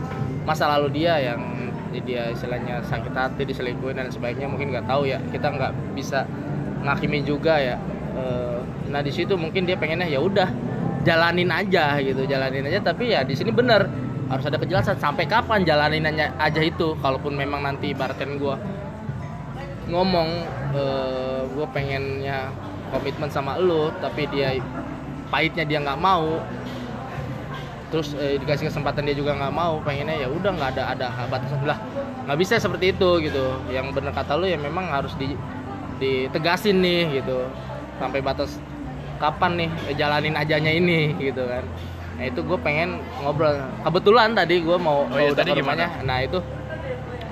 [0.48, 5.18] masa lalu dia yang dia istilahnya sakit hati diselingkuhin dan sebagainya mungkin nggak tahu ya.
[5.34, 6.22] Kita nggak bisa
[6.86, 7.76] ngakimi juga ya.
[8.14, 8.62] Eh,
[8.94, 10.46] nah di situ mungkin dia pengennya ya udah
[11.02, 12.78] jalanin aja gitu jalanin aja.
[12.78, 13.90] Tapi ya di sini bener
[14.30, 16.06] harus ada kejelasan sampai kapan jalanin
[16.38, 16.94] aja, itu.
[17.02, 18.54] Kalaupun memang nanti ibaratkan gue
[19.90, 20.28] ngomong
[21.50, 22.54] gue pengennya
[22.94, 24.54] komitmen sama lo tapi dia
[25.30, 26.38] pahitnya dia nggak mau
[27.90, 31.66] terus eh, dikasih kesempatan dia juga nggak mau pengennya ya udah nggak ada ada batasan.
[31.66, 31.78] Lah
[32.26, 33.44] nggak bisa seperti itu gitu.
[33.70, 35.34] Yang bener kata lu ya memang harus di
[35.98, 37.46] ditegasin nih gitu.
[37.98, 38.56] Sampai batas
[39.20, 41.66] kapan nih eh, jalanin ajanya ini gitu kan.
[42.16, 43.58] Nah itu gue pengen ngobrol.
[43.84, 45.88] Kebetulan tadi gue mau Oh iya, udah tadi ke rumahnya.
[46.06, 46.38] Nah itu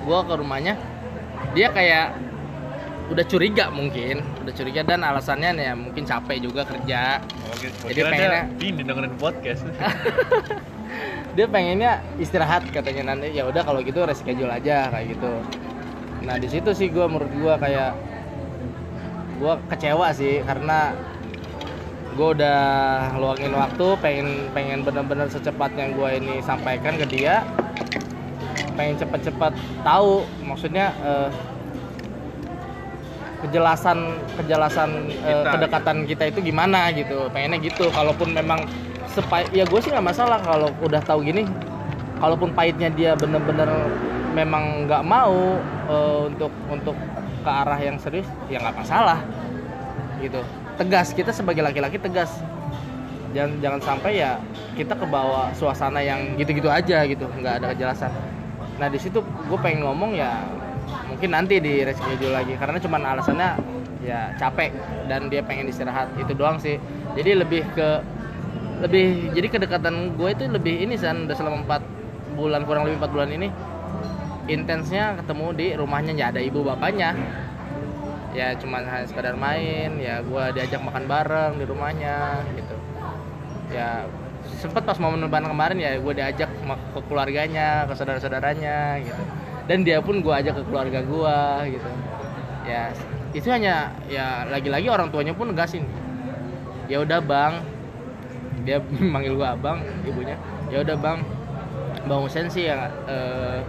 [0.05, 0.73] gue ke rumahnya
[1.53, 2.15] dia kayak
[3.09, 7.17] udah curiga mungkin udah curiga dan alasannya ya mungkin capek juga kerja
[7.59, 9.63] Jadi pengennya- ini dengerin podcast.
[11.35, 13.13] dia pengennya istirahat katanya.
[13.13, 15.31] Nanti ya udah kalau gitu reschedule aja kayak gitu.
[16.23, 17.91] Nah di situ sih gue menurut gue kayak
[19.39, 20.91] gue kecewa sih karena
[22.19, 22.59] gue udah
[23.15, 27.43] luangin waktu pengen pengen bener-bener secepatnya gue ini sampaikan ke dia.
[28.75, 31.29] Pengen cepet-cepet tahu maksudnya eh,
[33.39, 34.89] kejelasan kejelasan
[35.23, 37.27] eh, Kita, kedekatan kita itu gimana gitu.
[37.31, 37.87] Pengennya gitu.
[37.91, 38.67] Kalaupun memang
[39.09, 41.47] sepai ya gue sih nggak masalah kalau udah tahu gini.
[42.19, 43.67] Kalaupun pahitnya dia bener-bener
[44.35, 46.95] memang nggak mau eh, untuk untuk
[47.39, 49.19] ke arah yang serius ya nggak masalah.
[50.19, 50.39] Gitu.
[50.75, 52.31] Tegas kita sebagai laki-laki tegas.
[53.29, 54.41] Jangan jangan sampai ya
[54.73, 57.29] kita ke bawah suasana yang gitu-gitu aja gitu.
[57.39, 58.11] Nggak ada kejelasan.
[58.79, 60.39] Nah di situ gue pengen ngomong ya
[61.09, 63.49] mungkin nanti di reschedule lagi karena cuman alasannya
[63.99, 64.71] ya capek
[65.11, 66.13] dan dia pengen istirahat.
[66.15, 66.79] Itu doang sih.
[67.17, 67.89] Jadi lebih ke
[68.79, 71.81] lebih jadi kedekatan gue itu lebih ini san udah selama empat
[72.39, 73.51] bulan kurang lebih empat bulan ini
[74.47, 77.11] intensnya ketemu di rumahnya nggak ada ibu bapaknya.
[78.29, 82.75] Ya cuman hanya sekedar main ya gue diajak makan bareng di rumahnya gitu.
[83.75, 84.07] Ya
[84.63, 86.49] sempet pas momen lebaran kemarin ya gue diajak
[86.95, 89.23] ke keluarganya ke saudara-saudaranya gitu
[89.69, 91.37] dan dia pun gue ajak ke keluarga gue
[91.77, 91.89] gitu.
[92.65, 92.89] Ya
[93.29, 95.85] itu hanya ya lagi-lagi orang tuanya pun negasin.
[96.89, 97.61] Ya udah bang.
[98.65, 98.81] Dia
[99.13, 100.33] manggil gue abang ibunya.
[100.73, 101.21] Ya udah bang.
[102.09, 103.61] Bang Husen sih ya eh,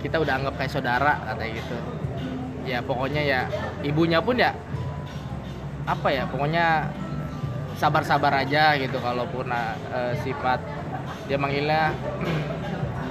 [0.00, 1.76] kita udah anggap kayak saudara katanya gitu.
[2.64, 3.40] Ya pokoknya ya
[3.84, 4.56] ibunya pun ya
[5.84, 6.88] apa ya pokoknya
[7.76, 10.64] sabar-sabar aja gitu kalaupun eh, sifat.
[11.28, 11.92] Dia manggilnya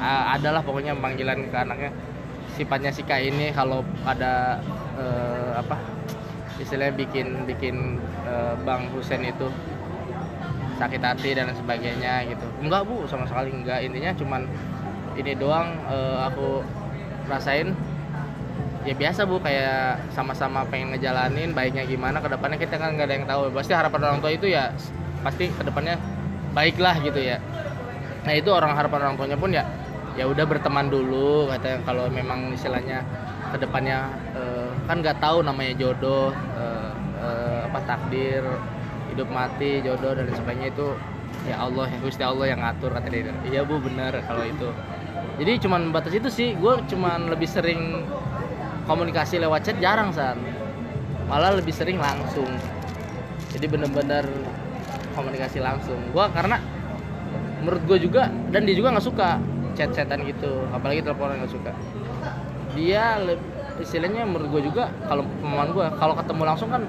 [0.01, 1.91] eh, adalah pokoknya panggilan ke anaknya.
[2.57, 4.59] Sifatnya si Kak ini kalau ada
[4.99, 5.77] eh, apa
[6.59, 9.47] istilahnya bikin bikin eh, Bang Husen itu
[10.81, 12.45] sakit hati dan sebagainya gitu.
[12.59, 13.85] Enggak bu sama sekali enggak.
[13.85, 14.49] Intinya cuman
[15.15, 16.65] ini doang eh, aku
[17.29, 17.77] rasain.
[18.81, 23.15] Ya biasa bu kayak sama-sama pengen ngejalanin baiknya gimana ke depannya kita kan nggak ada
[23.15, 23.41] yang tahu.
[23.53, 24.73] Pasti harapan orang tua itu ya
[25.21, 26.01] pasti ke depannya
[26.57, 27.37] baiklah gitu ya.
[28.25, 29.65] Nah itu orang harapan orang tuanya pun ya
[30.19, 33.03] ya udah berteman dulu katanya kalau memang istilahnya
[33.51, 38.43] ke depannya eh, kan nggak tahu namanya jodoh eh, eh, apa takdir
[39.11, 40.87] hidup mati jodoh dan sebagainya itu
[41.47, 43.33] ya Allah ya Gusti Allah yang ngatur kata dia.
[43.47, 44.69] Iya bu benar kalau itu.
[45.41, 48.05] Jadi cuman batas itu sih gue cuman lebih sering
[48.85, 50.37] komunikasi lewat chat jarang san.
[51.27, 52.47] Malah lebih sering langsung.
[53.51, 54.27] Jadi bener-bener
[55.15, 55.97] komunikasi langsung.
[56.11, 56.59] Gue karena
[57.61, 59.37] menurut gue juga dan dia juga nggak suka
[59.73, 61.71] chat-chatan gitu apalagi teleponan nggak suka.
[62.75, 63.19] Dia
[63.81, 66.85] istilahnya menurut gue juga kalau pemahaman gue kalau ketemu langsung kan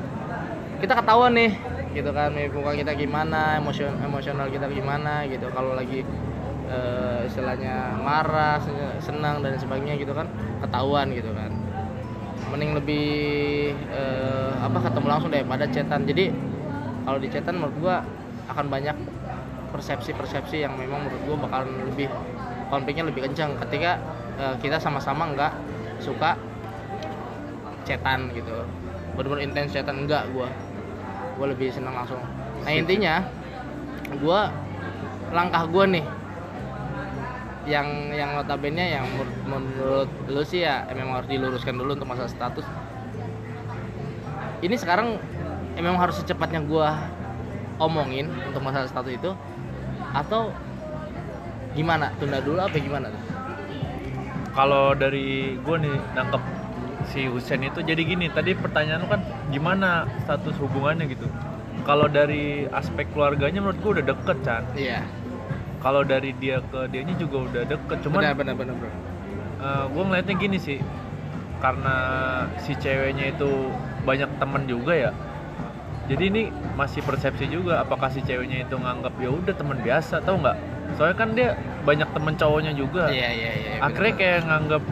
[0.82, 1.52] kita ketahuan nih
[1.92, 5.48] gitu kan muka kita gimana emosion emosional kita gimana gitu.
[5.52, 6.04] Kalau lagi
[6.68, 10.26] eh, istilahnya marah sen- senang dan sebagainya gitu kan
[10.64, 11.50] ketahuan gitu kan.
[12.52, 13.08] Mending lebih
[13.92, 16.04] eh, apa ketemu langsung daripada chatan.
[16.04, 16.32] Jadi
[17.02, 17.96] kalau di chatan menurut gua
[18.50, 18.96] akan banyak
[19.72, 22.06] persepsi-persepsi yang memang menurut gua bakalan lebih
[22.72, 24.00] konfliknya lebih kencang ketika
[24.40, 25.52] eh, kita sama-sama nggak
[26.00, 26.40] suka
[27.84, 28.64] chatan gitu.
[29.12, 30.48] Bener-bener intens chatan enggak gua.
[31.36, 32.24] Gua lebih senang langsung.
[32.64, 33.20] Nah intinya
[34.24, 34.48] gua
[35.36, 36.04] langkah gua nih
[37.62, 42.32] yang yang notabene yang menurut, menurut lu sih ya memang harus diluruskan dulu untuk masalah
[42.32, 42.64] status.
[44.64, 45.20] Ini sekarang
[45.76, 46.96] memang harus secepatnya gua
[47.76, 49.30] omongin untuk masalah status itu
[50.12, 50.52] atau
[51.72, 52.12] gimana?
[52.20, 53.22] Tunda dulu apa gimana tuh?
[54.52, 56.42] kalau dari gue nih nangkep
[57.08, 61.26] si Husen itu jadi gini tadi pertanyaan lu kan gimana status hubungannya gitu.
[61.82, 64.62] Kalau dari aspek keluarganya menurut gue udah deket Chan.
[64.78, 65.02] Iya.
[65.82, 68.90] Kalau dari dia ke dianya juga udah deket cuman benar benar benar bro.
[69.90, 70.78] Gue ngeliatnya gini sih
[71.58, 71.94] karena
[72.62, 73.50] si ceweknya itu
[74.06, 75.10] banyak temen juga ya.
[76.06, 76.42] Jadi ini
[76.78, 80.58] masih persepsi juga apakah si ceweknya itu nganggap ya udah teman biasa tau nggak
[80.96, 83.10] soalnya kan dia banyak temen cowoknya juga.
[83.10, 84.82] Iya iya iya benar, akhirnya kayak nganggap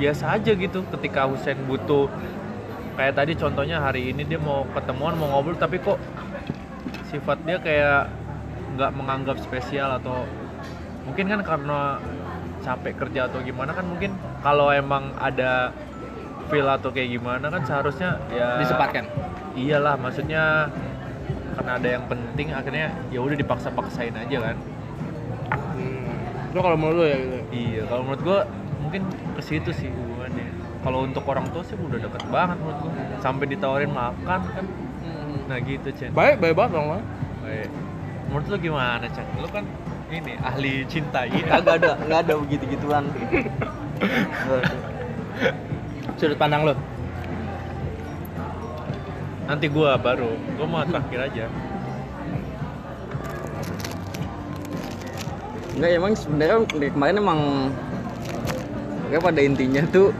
[0.00, 2.08] biasa aja gitu ketika Husen butuh
[2.96, 6.00] kayak tadi contohnya hari ini dia mau ketemuan mau ngobrol tapi kok
[7.12, 8.08] sifat dia kayak
[8.76, 10.24] nggak menganggap spesial atau
[11.04, 12.00] mungkin kan karena
[12.60, 14.12] capek kerja atau gimana kan mungkin
[14.44, 15.72] kalau emang ada
[16.52, 19.04] feel atau kayak gimana kan seharusnya ya disempatkan
[19.56, 20.68] iyalah maksudnya
[21.56, 24.56] karena ada yang penting akhirnya ya udah dipaksa-paksain aja kan.
[26.50, 28.38] Itu kalau menurut lu ya gitu Iya, kalau menurut gua
[28.82, 29.02] mungkin
[29.38, 30.50] ke situ sih hubungannya.
[30.80, 32.92] Kalau untuk orang tua sih udah deket banget menurut gua.
[33.22, 34.64] Sampai ditawarin makan kan.
[35.46, 36.10] Nah gitu, Chen.
[36.14, 37.02] baik baik banget dong Bang.
[37.42, 37.68] Baik.
[38.30, 39.26] Menurut lu gimana, Chen?
[39.38, 39.64] Lu kan
[40.10, 41.46] ini ahli cinta gitu.
[41.46, 43.04] Kagak ada, nggak ada begitu gituan.
[46.18, 46.74] sudut pandang lu
[49.46, 50.34] Nanti gua baru.
[50.58, 51.46] Gua mau terakhir aja.
[55.76, 56.56] Enggak emang sebenarnya
[56.90, 57.40] kemarin emang
[59.10, 60.14] ya pada intinya tuh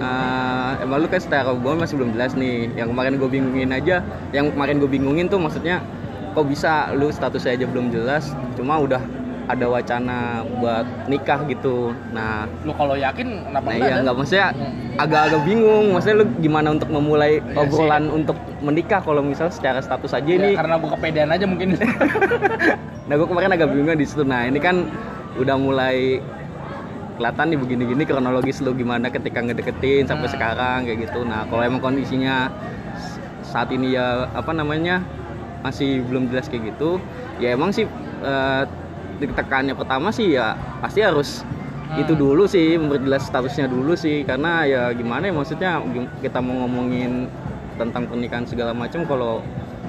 [0.00, 2.72] eh, emang lu kan secara hubungan masih belum jelas nih.
[2.76, 5.84] Yang kemarin gue bingungin aja, yang kemarin gue bingungin tuh maksudnya
[6.30, 9.02] kok bisa lu statusnya aja belum jelas, cuma udah
[9.52, 10.18] ada wacana
[10.58, 11.90] buat nikah gitu.
[12.10, 14.46] Nah, lu kalau yakin kenapa nah enggak iya nggak maksudnya
[14.96, 15.84] agak-agak bingung.
[15.90, 20.36] Maksudnya lu gimana untuk memulai Iya obrolan untuk menikah kalau misalnya secara status aja Ya,
[20.38, 21.74] ini karena gua kepedean aja mungkin
[23.08, 24.22] Nah gue kemarin agak bingung di situ.
[24.22, 24.86] Nah ini kan
[25.34, 26.22] udah mulai
[27.16, 30.34] kelihatan nih begini-gini kronologis lu gimana ketika ngedeketin sampai Hmm.
[30.34, 32.48] sekarang kayak gitu nah kalau emang kondisinya
[33.44, 35.04] saat ini ya apa namanya
[35.60, 36.96] masih belum jelas kayak gitu
[37.36, 37.84] ya emang sih
[38.24, 38.62] eh,
[39.28, 41.44] tekannya pertama sih ya pasti harus
[41.90, 42.06] Hmm.
[42.06, 45.82] itu dulu sih memperjelas statusnya dulu sih karena ya gimana ya maksudnya
[46.22, 47.26] kita mau ngomongin
[47.74, 49.42] tentang pernikahan segala macam kalau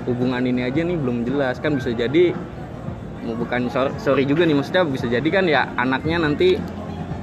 [0.09, 2.33] hubungan ini aja nih belum jelas kan bisa jadi
[3.21, 6.57] mau bukan sor- sorry juga nih maksudnya bisa jadi kan ya anaknya nanti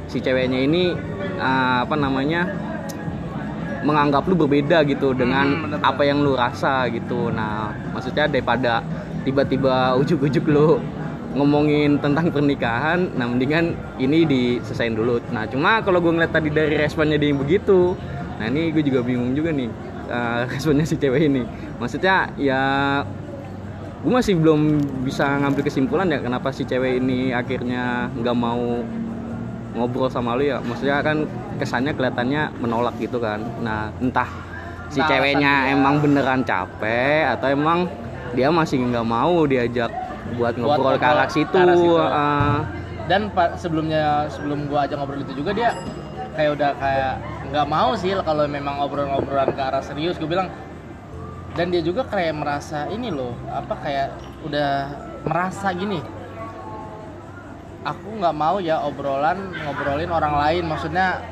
[0.07, 0.94] si ceweknya ini
[1.42, 2.47] ah, apa namanya
[3.83, 5.83] menganggap lu berbeda gitu dengan bener-bener.
[5.83, 8.79] apa yang lu rasa gitu nah maksudnya daripada
[9.27, 10.79] tiba-tiba ujuk-ujuk lu
[11.37, 15.21] ngomongin tentang pernikahan nah mendingan ini diselesain dulu.
[15.29, 17.93] Nah cuma kalau gue ngeliat tadi dari responnya dia yang begitu
[18.38, 19.67] nah ini gue juga bingung juga nih
[20.09, 21.43] eh, responnya si cewek ini.
[21.77, 22.62] Maksudnya ya
[23.99, 28.81] gue masih belum bisa ngambil kesimpulan ya kenapa si cewek ini akhirnya nggak mau
[29.77, 30.64] ngobrol sama lu ya.
[30.64, 31.29] Maksudnya kan
[31.61, 33.43] kesannya kelihatannya menolak gitu kan.
[33.61, 34.31] Nah entah
[34.88, 35.77] si Nah, ceweknya dia.
[35.77, 37.85] emang beneran capek atau emang
[38.33, 39.93] dia masih nggak mau diajak
[40.37, 41.97] buat ngobrol ke arah situ, arah situ.
[41.97, 42.61] ah.
[43.09, 45.71] dan pa- sebelumnya sebelum gua ajak ngobrol itu juga dia
[46.37, 47.14] kayak udah kayak
[47.49, 50.53] nggak mau sih kalau memang obrolan-obrolan ke arah serius gue bilang
[51.57, 54.09] dan dia juga kayak merasa ini loh apa kayak
[54.47, 54.71] udah
[55.27, 55.99] merasa gini
[57.83, 61.25] aku nggak mau ya obrolan ngobrolin orang lain maksudnya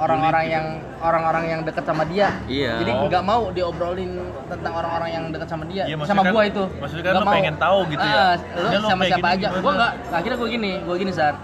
[0.00, 0.66] orang-orang yang
[0.98, 2.32] orang-orang yang dekat sama dia.
[2.48, 2.80] Iya.
[2.80, 4.12] jadi nggak mau diobrolin
[4.48, 6.64] tentang orang-orang yang dekat sama dia Iya, sama kan- gua itu.
[6.74, 8.24] maksudnya kan Nggak lu pengen tahu gitu ya.
[8.40, 9.46] Dia lu lu sama siapa gini aja.
[9.46, 9.60] gimana?
[9.60, 11.36] gua nggak akhirnya gua gini gua gini saat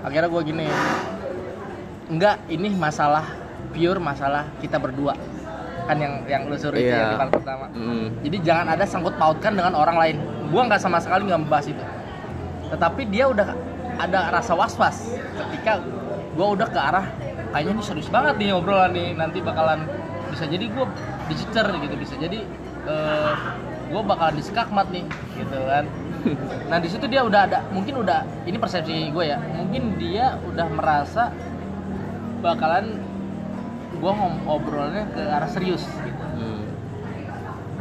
[0.00, 0.66] akhirnya gua gini.
[2.04, 3.24] Enggak ini masalah
[3.72, 5.14] pure masalah kita berdua.
[5.84, 7.18] Kan yang yang lu suruh itu Iya.
[7.18, 7.66] yang di pertama.
[7.70, 8.06] Mm.
[8.22, 10.16] jadi jangan ada sangkut pautkan dengan orang lain.
[10.48, 11.84] Gua nggak sama sekali nggak membahas itu.
[12.70, 13.48] Tetapi dia udah
[13.94, 14.96] ada rasa was was
[15.34, 15.82] ketika
[16.32, 17.06] gua udah ke arah
[17.54, 19.14] kayaknya ini serius banget nih obrolan nih.
[19.14, 19.86] Nanti bakalan
[20.34, 20.90] bisa jadi gua
[21.30, 22.42] dicecer gitu bisa jadi
[22.90, 23.32] eh,
[23.94, 25.06] gua bakalan disekakmat nih
[25.38, 25.86] gitu kan.
[26.72, 30.66] Nah di situ dia udah ada mungkin udah ini persepsi gue ya mungkin dia udah
[30.72, 31.28] merasa
[32.40, 32.96] bakalan
[34.00, 36.24] gua ngom obrolannya ke arah serius gitu.
[36.40, 36.64] Mm.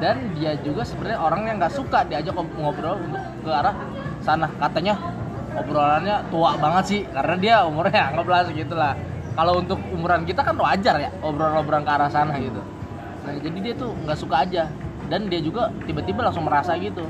[0.03, 3.75] dan dia juga sebenarnya orang yang nggak suka diajak ngob- ngobrol untuk ke arah
[4.19, 4.51] sana.
[4.59, 4.99] Katanya
[5.55, 8.93] obrolannya tua banget sih karena dia umurnya anggaplah segitulah
[9.33, 12.61] kalau untuk umuran kita kan wajar ya obrolan-obrolan ke arah sana gitu.
[13.25, 14.69] Nah jadi dia tuh nggak suka aja.
[15.09, 17.03] Dan dia juga tiba-tiba langsung merasa gitu.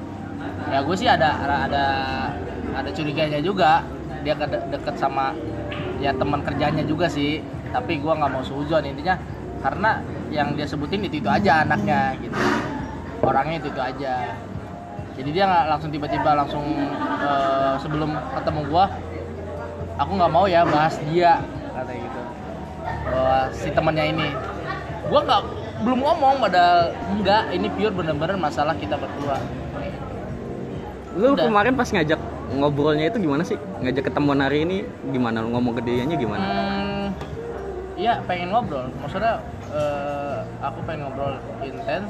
[0.71, 3.83] Ya gue sih ada ada ada, curiganya juga.
[4.23, 5.36] Dia ke deket sama
[5.99, 7.43] ya teman kerjanya juga sih.
[7.75, 9.19] Tapi gua nggak mau suzon intinya.
[9.59, 9.99] Karena
[10.31, 12.39] yang dia sebutin itu itu aja anaknya gitu.
[13.23, 14.36] Orangnya itu itu aja.
[15.13, 16.65] Jadi dia nggak langsung tiba-tiba langsung
[17.19, 18.86] eh, sebelum ketemu gua
[19.99, 21.38] aku nggak mau ya bahas dia
[21.73, 22.21] kata gitu
[23.03, 24.27] bahwa si temannya ini
[25.09, 25.41] gua nggak
[25.83, 29.38] belum ngomong padahal enggak ini pure bener-bener masalah kita berdua
[31.13, 31.45] Lu Udah.
[31.45, 32.17] kemarin pas ngajak
[32.57, 33.57] ngobrolnya itu gimana sih?
[33.86, 34.81] Ngajak ketemuan hari ini
[35.13, 35.45] gimana?
[35.45, 36.41] Lu ngomong ke dianya gimana?
[36.41, 37.05] Hmm,
[37.93, 38.89] iya pengen ngobrol.
[38.97, 39.38] Maksudnya
[39.69, 42.09] eh, aku pengen ngobrol intens.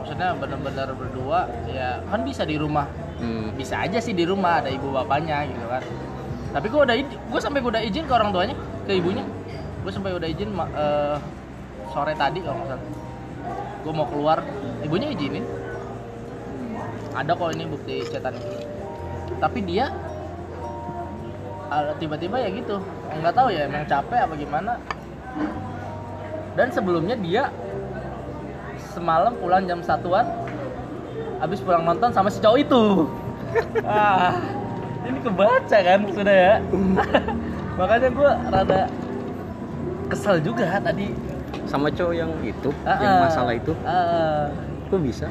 [0.00, 1.44] Maksudnya benar-benar berdua.
[1.68, 2.88] Ya kan bisa di rumah.
[3.20, 3.52] Hmm.
[3.52, 5.84] Bisa aja sih di rumah ada ibu bapaknya gitu kan.
[6.50, 9.24] Tapi gue udah gue sampai gue udah izin ke orang tuanya, ke ibunya.
[9.86, 11.16] Gue sampai udah izin eh,
[11.94, 12.86] sore tadi kalau salah.
[13.80, 14.42] Gue mau keluar,
[14.82, 15.46] ibunya izinin.
[17.10, 18.38] Ada kok ini bukti cetan
[19.42, 19.90] Tapi dia
[21.70, 24.72] ah, tiba-tiba ya gitu nggak tahu ya emang capek apa gimana
[26.58, 27.54] dan sebelumnya dia
[28.90, 30.26] semalam pulang jam satuan
[31.38, 32.84] habis pulang nonton sama si cowok itu
[33.86, 34.34] ah
[35.10, 36.54] ini kebaca kan sudah ya?
[37.78, 38.80] Makanya gue rada
[40.06, 41.10] kesel juga tadi.
[41.66, 43.20] Sama cowok yang itu, Ah, yang ah.
[43.26, 43.72] masalah itu,
[44.86, 45.26] kok bisa?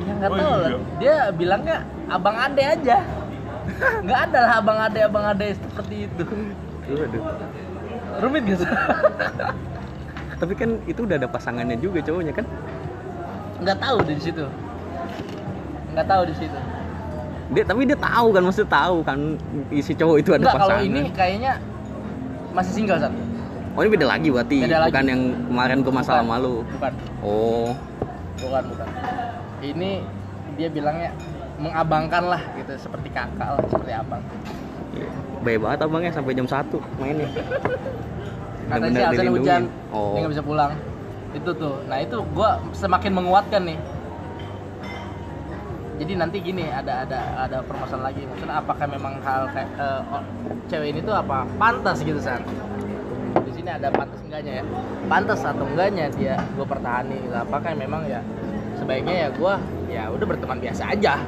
[0.00, 0.70] ya nggak Oh, tahu lah.
[0.70, 0.78] iya.
[0.96, 1.76] dia bilangnya
[2.08, 2.98] abang ade aja.
[4.06, 6.24] Nggak ada lah abang ade abang ade seperti itu.
[6.90, 7.22] Waduh.
[8.18, 8.64] rumit gitu
[10.40, 12.46] Tapi kan itu udah ada pasangannya juga cowoknya kan?
[13.60, 14.44] nggak tahu di situ.
[15.92, 16.58] Nggak tahu di situ
[17.50, 19.18] Dia tapi dia tahu kan, maksudnya tahu kan
[19.68, 20.70] isi cowok itu ada pasangan.
[20.70, 21.52] kalau ini kayaknya
[22.50, 23.14] masih single saat
[23.70, 24.90] Oh ini beda lagi berarti, Beda lagi.
[24.90, 26.32] bukan yang kemarin gue masalah Bukan.
[26.32, 26.54] malu.
[26.68, 26.92] bukan
[27.22, 27.70] Oh,
[28.36, 28.88] bukan bukan
[29.60, 29.90] ini
[30.54, 31.10] dia bilangnya
[31.56, 34.22] mengabangkan lah gitu seperti kakak lah seperti abang
[35.40, 37.28] baik banget abangnya sampai jam 1 mainnya.
[38.66, 40.14] katanya sih hujan Oh.
[40.14, 40.72] dia nggak bisa pulang
[41.30, 43.78] itu tuh nah itu gua semakin menguatkan nih
[46.00, 48.24] jadi nanti gini ada ada ada permasalahan lagi.
[48.24, 49.68] Maksudnya apakah memang hal kayak
[50.08, 50.24] oh,
[50.72, 51.44] cewek ini tuh apa?
[51.60, 52.40] Pantas gitu san.
[53.44, 54.64] Di sini ada pantas enggaknya ya.
[55.04, 57.20] Pantas atau enggaknya dia gue pertahani.
[57.20, 57.36] Gitu.
[57.36, 58.24] apakah memang ya
[58.80, 59.54] sebaiknya ya gue
[59.92, 61.20] ya udah berteman biasa aja.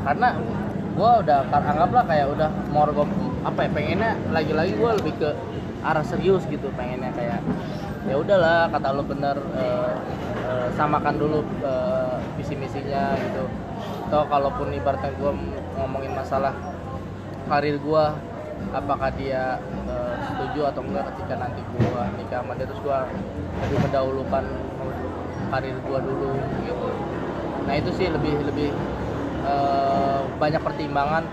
[0.00, 0.28] Karena
[0.96, 2.88] gue udah anggaplah kayak udah mau
[3.44, 5.30] apa ya pengennya lagi-lagi gue lebih ke
[5.84, 6.72] arah serius gitu.
[6.72, 7.44] Pengennya kayak
[8.08, 9.92] ya udahlah kata lo bener eh,
[10.52, 13.44] eh, samakan dulu eh, visi misinya gitu.
[14.08, 15.32] Atau kalaupun ibaratnya gue
[15.80, 16.52] ngomongin masalah
[17.48, 18.04] karir gue
[18.70, 19.56] apakah dia
[19.88, 22.98] eh, setuju atau enggak ketika nanti gue nikah sama dia terus gue
[23.66, 24.44] lebih mendahulukan
[25.52, 26.32] karir gue dulu
[26.68, 26.88] gitu.
[27.64, 28.68] Nah itu sih lebih lebih
[29.48, 31.24] eh, banyak pertimbangan.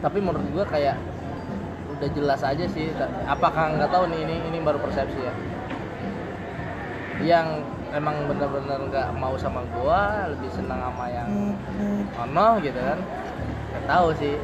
[0.00, 0.96] Tapi menurut gue kayak
[1.98, 2.88] udah jelas aja sih.
[3.28, 5.34] Apakah nggak tahu nih ini ini baru persepsi ya.
[7.20, 7.46] Yang
[7.94, 11.30] emang bener-bener nggak mau sama gua lebih senang sama yang
[12.14, 12.98] ono gitu kan.
[13.70, 14.34] Nggak tahu sih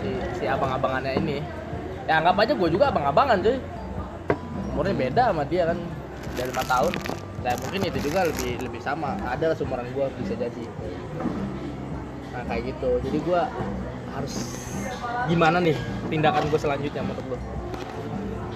[0.00, 1.38] si si abang-abangannya ini.
[2.04, 3.58] Ya anggap aja gua juga abang-abangan cuy.
[4.74, 5.78] Umurnya beda sama dia kan
[6.34, 6.92] dari lima tahun.
[7.44, 9.16] Nah mungkin itu juga lebih lebih sama.
[9.24, 10.64] Ada lah seumuran gua bisa jadi.
[12.32, 12.90] Nah kayak gitu.
[13.04, 13.48] Jadi gua
[14.14, 14.34] harus
[15.26, 15.74] gimana nih
[16.06, 17.38] tindakan gue selanjutnya menurut lo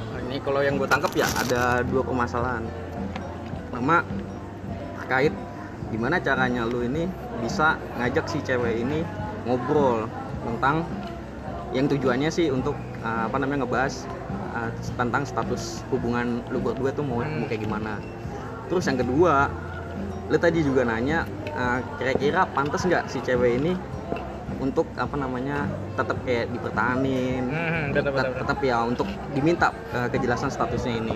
[0.08, 2.62] Nah, ini kalau yang gue tangkap ya ada dua permasalahan
[3.78, 4.02] pertama
[4.98, 5.30] terkait
[5.94, 7.06] gimana caranya lu ini
[7.38, 9.06] bisa ngajak si cewek ini
[9.46, 10.10] ngobrol
[10.42, 10.82] tentang
[11.70, 12.74] yang tujuannya sih untuk
[13.06, 14.02] uh, apa namanya ngebahas
[14.50, 18.02] uh, tentang status hubungan lu berdua tuh mau, mau kayak gimana.
[18.66, 19.46] Terus yang kedua
[20.26, 21.22] lu tadi juga nanya
[21.54, 23.78] uh, kira-kira pantas nggak si cewek ini
[24.58, 28.42] untuk apa namanya tetap kayak dipertahanin Hmm, betul.
[28.42, 29.06] tetap ya untuk
[29.38, 31.14] diminta uh, kejelasan statusnya ini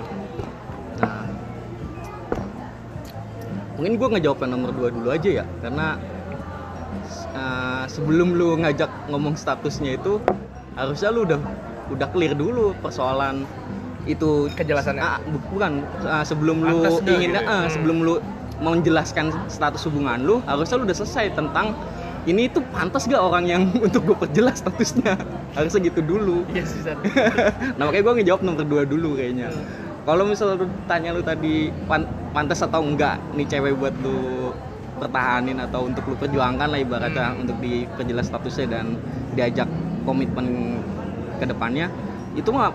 [3.82, 5.98] mungkin gue ngejawab yang nomor dua dulu aja ya karena
[7.34, 10.22] uh, sebelum lu ngajak ngomong statusnya itu
[10.78, 11.40] harusnya lu udah
[11.90, 13.42] udah clear dulu persoalan
[14.06, 15.02] itu Kejelasannya.
[15.26, 17.70] Bu- bukan uh, sebelum lu Pantas nggak ingin gitu uh, Hmm.
[17.70, 18.14] sebelum lu
[18.62, 21.74] mau menjelaskan status hubungan lu harusnya lu udah selesai tentang
[22.22, 25.18] ini tuh pantas gak orang yang untuk gue perjelas statusnya
[25.58, 27.02] harusnya gitu dulu iya sih San.
[27.76, 29.50] nah makanya gue ngejawab nomor dua dulu kayaknya
[30.02, 34.50] kalau misalnya lu tanya lu tadi pan- pantas atau enggak nih cewek buat lu
[34.98, 38.86] pertahanin atau untuk lu perjuangkan lah ibaratnya untuk diperjelas statusnya dan
[39.34, 39.66] diajak
[40.02, 40.78] komitmen
[41.38, 41.86] ke depannya
[42.34, 42.70] itu mah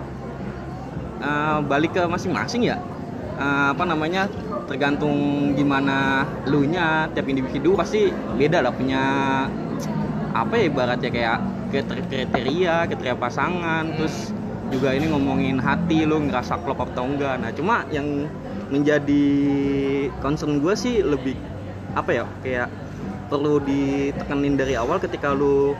[1.21, 2.77] eh, balik ke masing-masing ya.
[3.37, 4.25] Eh, apa namanya
[4.67, 5.15] tergantung
[5.55, 9.01] gimana lu nya tiap individu pasti beda lah punya
[10.35, 11.37] apa ya ibaratnya kayak
[11.71, 14.31] kriteria kriteria kriteria pasangan terus
[14.67, 17.39] juga ini ngomongin hati lu ngerasa klop atau enggak.
[17.39, 18.27] Nah cuma yang
[18.67, 19.25] menjadi
[20.19, 21.35] concern gue sih lebih
[21.95, 22.67] apa ya kayak
[23.31, 25.75] perlu ditekenin dari awal ketika lu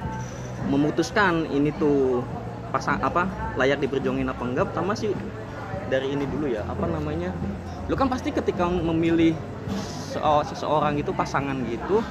[0.71, 2.23] memutuskan ini tuh
[2.71, 5.11] pasang apa layak diperjuangin apa enggak pertama sih
[5.87, 6.63] dari ini dulu ya.
[6.67, 7.31] Apa namanya?
[7.87, 9.35] Lu kan pasti ketika memilih
[10.17, 12.01] seseorang gitu pasangan gitu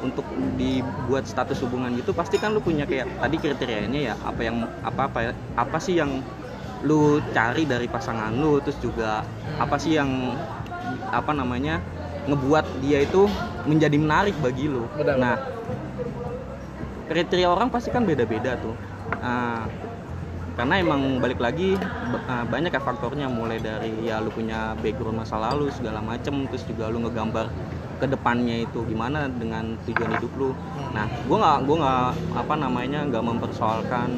[0.00, 0.24] untuk
[0.56, 5.02] dibuat status hubungan gitu pasti kan lu punya kayak tadi kriterianya ya apa yang apa
[5.08, 5.18] apa
[5.56, 6.20] apa sih yang
[6.84, 9.24] lu cari dari pasangan lu terus juga
[9.60, 10.36] apa sih yang
[11.12, 11.80] apa namanya
[12.24, 13.28] ngebuat dia itu
[13.64, 14.84] menjadi menarik bagi lu.
[14.96, 15.36] Benar, nah
[17.10, 18.76] kriteria orang pasti kan beda-beda tuh.
[19.20, 19.66] Ah,
[20.52, 21.78] karena emang balik lagi
[22.26, 26.64] ah, banyak ya faktornya mulai dari ya lu punya background masa lalu segala macem terus
[26.64, 27.48] juga lu ngegambar
[27.96, 30.50] ke depannya itu gimana dengan tujuan hidup lu
[30.90, 34.08] nah gua nggak gua nggak apa namanya nggak mempersoalkan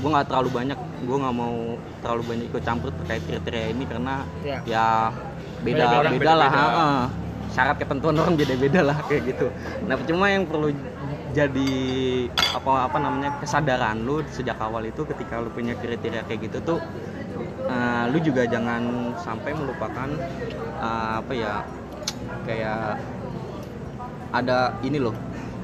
[0.00, 1.54] gua nggak terlalu banyak gua nggak mau
[2.00, 4.58] terlalu banyak ikut campur terkait kriteria ini karena Iya.
[4.64, 4.86] ya
[5.60, 6.72] beda Banyak orang beda lah beda-beda.
[6.76, 7.02] heeh.
[7.46, 9.46] syarat ketentuan orang beda-beda lah kayak gitu
[9.84, 10.68] nah cuma yang perlu
[11.34, 11.72] jadi
[12.54, 16.80] apa apa namanya kesadaran lu sejak awal itu ketika lu punya kriteria kayak gitu tuh
[17.66, 20.08] eh, lu juga jangan sampai melupakan
[20.78, 21.52] eh, apa ya
[22.46, 23.02] kayak
[24.30, 25.16] ada ini loh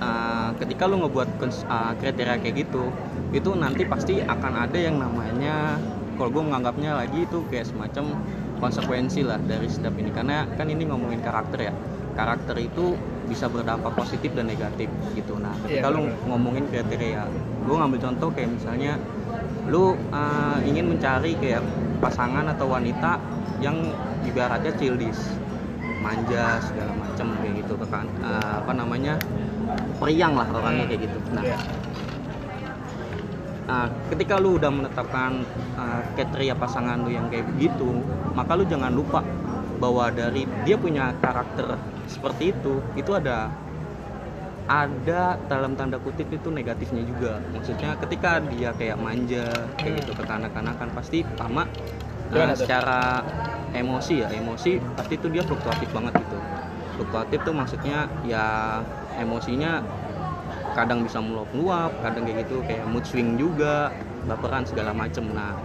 [0.03, 2.85] eh, ketika lu ngebuat eh, kriteria kayak gitu
[3.31, 5.79] itu nanti pasti akan ada yang namanya
[6.19, 8.19] kalau gue menganggapnya lagi itu kayak semacam
[8.61, 10.13] konsekuensi lah dari setiap ini.
[10.13, 11.73] Karena kan ini ngomongin karakter ya
[12.13, 12.93] karakter itu
[13.31, 15.39] bisa berdampak positif dan negatif gitu.
[15.39, 17.23] Nah ketika Iya, lu ngomongin kriteria
[17.63, 18.99] gue ngambil contoh kayak misalnya
[19.71, 21.63] lu uh, ingin mencari kayak
[22.03, 23.23] pasangan atau wanita
[23.63, 23.79] yang
[24.27, 25.39] ibaratnya childish
[26.03, 29.15] manja segala macam kayak gitu kan Uh, apa namanya
[30.03, 31.19] periang lah orangnya kayak gitu.
[31.31, 31.59] Nah Iya.
[33.71, 35.47] Nah, ketika lu udah menetapkan
[35.79, 38.03] uh, kriteria pasangan lu yang kayak begitu,
[38.35, 39.23] maka lu jangan lupa
[39.79, 41.79] bahwa dari dia punya karakter
[42.11, 43.49] seperti itu, itu ada
[44.71, 47.43] ada dalam tanda kutip itu negatifnya juga.
[47.51, 49.47] Maksudnya ketika dia kayak manja
[49.79, 51.67] kayak gitu ke kanak-kanakan pasti pertama
[52.31, 53.01] Gimana uh, secara
[53.75, 56.39] emosi ya emosi pasti itu dia fluktuatif banget gitu.
[56.99, 58.79] Fluktuatif tuh maksudnya ya
[59.19, 59.83] emosinya
[60.79, 63.91] kadang bisa meluap-luap kadang kayak gitu kayak mood swing juga
[64.31, 65.27] baperan segala macem.
[65.35, 65.59] Nah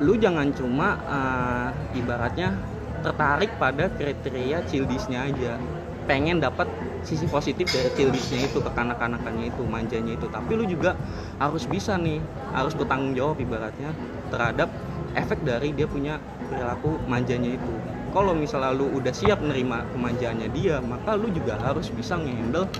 [0.00, 2.56] lu jangan cuma uh, ibaratnya
[3.04, 5.60] tertarik pada kriteria childishnya aja.
[6.08, 6.68] Pengen dapat
[7.04, 10.26] sisi positif dari childishnya itu ke kanak-kanakannya itu manjanya itu.
[10.32, 10.96] Tapi lu juga
[11.36, 12.24] harus bisa nih
[12.56, 13.92] harus bertanggung jawab ibaratnya
[14.32, 14.72] terhadap
[15.12, 16.16] efek dari dia punya
[16.48, 17.74] perilaku manjanya itu.
[18.14, 22.70] Kalau misalnya lu udah siap nerima kemanjaannya dia maka lu juga harus bisa ngehandle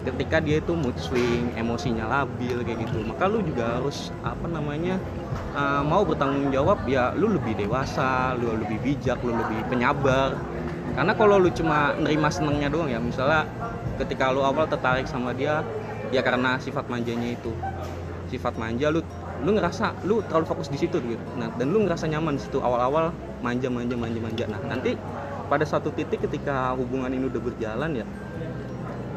[0.00, 3.04] ketika dia itu mood swing emosinya labil kayak gitu.
[3.04, 4.96] Maka lu juga harus apa namanya
[5.52, 10.36] uh, mau bertanggung jawab ya lu lebih dewasa lu lebih bijak lu lebih penyabar.
[10.96, 13.44] Karena kalau lu cuma nerima senengnya doang ya misalnya
[14.00, 15.60] ketika lu awal tertarik sama dia
[16.10, 17.52] ya karena sifat manjanya itu.
[18.32, 19.04] Sifat manja lu
[19.40, 21.24] lu ngerasa lu terlalu fokus di situ gitu.
[21.36, 23.12] Nah dan lu ngerasa nyaman di situ awal-awal
[23.44, 24.44] manja manja manja manja.
[24.48, 24.96] Nah nanti
[25.50, 28.06] pada suatu titik ketika hubungan ini udah berjalan ya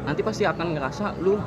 [0.04, 1.40] nanti pasti akan ngerasa lu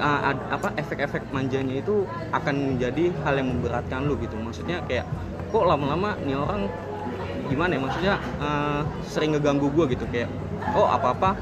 [0.00, 4.36] uh, ad- apa efek-efek manjanya itu akan menjadi hal yang memberatkan lu gitu.
[4.40, 5.04] Maksudnya kayak
[5.50, 6.68] kok lama-lama nih orang
[7.50, 10.04] gimana ya maksudnya uh, sering ngeganggu gua gitu.
[10.08, 10.30] Kayak
[10.76, 11.36] oh apa-apa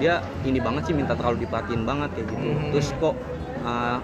[0.00, 2.40] dia ini banget sih minta terlalu diperhatiin banget kayak gitu.
[2.40, 2.70] Hmm.
[2.72, 3.14] terus kok
[3.66, 3.98] uh,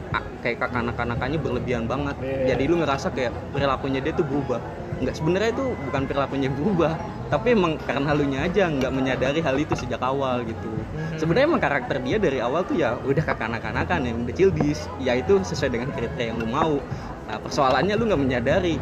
[0.45, 2.15] kayak kanak-kanakannya berlebihan banget.
[2.21, 2.55] Iya.
[2.55, 4.61] jadi lu ngerasa kayak perilakunya dia tuh berubah.
[5.01, 6.93] Nggak sebenarnya itu bukan perilakunya berubah
[7.27, 10.71] tapi emang karena lu nya aja nggak menyadari hal itu sejak awal gitu.
[11.19, 15.43] Sebenarnya emang karakter dia dari awal tuh ya udah kekanak-kanakan yang udah childish ya itu
[15.43, 16.79] sesuai dengan kriteria yang lu mau.
[17.27, 18.79] Nah, persoalannya lu nggak menyadari.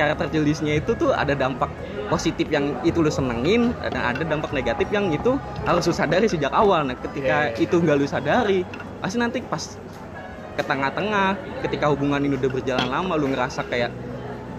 [0.00, 1.68] Karakter childishnya itu tuh ada dampak
[2.08, 5.36] positif yang itu lu senengin dan ada dampak negatif yang itu
[5.68, 6.86] harus lu sadari sejak awal.
[6.86, 7.60] Nah ketika iya.
[7.60, 8.64] itu nggak lu sadari
[9.04, 9.76] pasti nanti pas
[10.56, 13.92] ke tengah-tengah ketika hubungan ini udah berjalan lama lu ngerasa kayak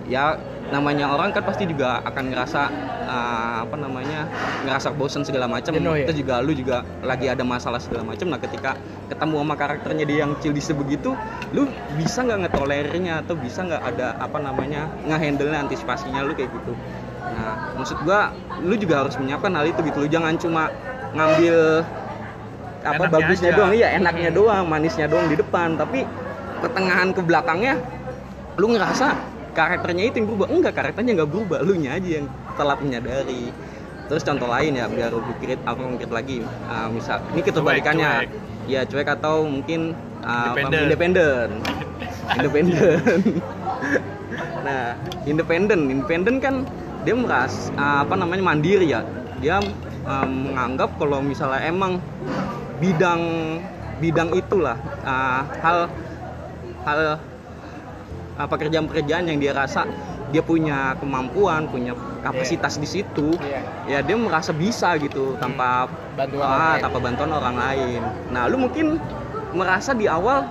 [0.06, 0.38] ya
[0.68, 2.62] namanya orang kan pasti juga akan ngerasa
[3.08, 4.28] uh, apa namanya
[4.68, 6.06] ngerasa bosen segala macam Jenuh ya?
[6.12, 8.76] terus juga lu juga lagi ada masalah segala macam nah ketika
[9.08, 11.16] ketemu sama karakternya dia yang childish begitu
[11.56, 16.76] lu bisa nggak ngetolerirnya atau bisa nggak ada apa namanya ngehandle antisipasinya lu kayak gitu.
[17.24, 20.04] Nah maksud gua lu juga harus menyiapkan hal itu gitu.
[20.04, 20.68] Lu jangan cuma
[21.16, 21.88] ngambil
[22.84, 23.58] apa Enaknya bagusnya aja.
[23.58, 23.74] doang.
[23.74, 25.80] Iya enaknya doang manisnya doang di depan.
[25.80, 26.04] Tapi
[26.60, 27.80] pertengahan ke belakangnya
[28.58, 30.48] lu ngerasa karakternya itu yang berubah.
[30.54, 31.58] Enggak karakternya nggak berubah.
[31.66, 33.50] Lu nya aja yang telat menyadari.
[34.08, 36.38] Terus contoh lain ya biar lebih konkret apa konkret lagi.
[36.70, 38.12] Ah, misal ini keterbalikannya.
[38.24, 38.30] Cuek.
[38.68, 41.50] ya cuek atau mungkin ah, apa, Independen.
[42.28, 43.22] independen
[44.68, 46.56] nah independen independen kan
[47.08, 49.02] dia meras ah, apa namanya mandiri ya.
[49.40, 49.64] Dia
[50.04, 52.04] ah, menganggap kalau misalnya emang
[52.84, 53.22] bidang
[53.98, 54.78] bidang itulah
[55.08, 55.88] ah, hal
[56.84, 57.20] hal ah,
[58.46, 59.90] pekerjaan-pekerjaan yang dia rasa
[60.30, 63.62] dia punya kemampuan punya kapasitas di situ Iya.
[63.88, 66.82] ya dia merasa bisa gitu tanpa Bantuan ah, orang lain.
[66.84, 68.02] tanpa bantuan orang lain.
[68.34, 69.00] Nah lu mungkin
[69.56, 70.44] merasa di awal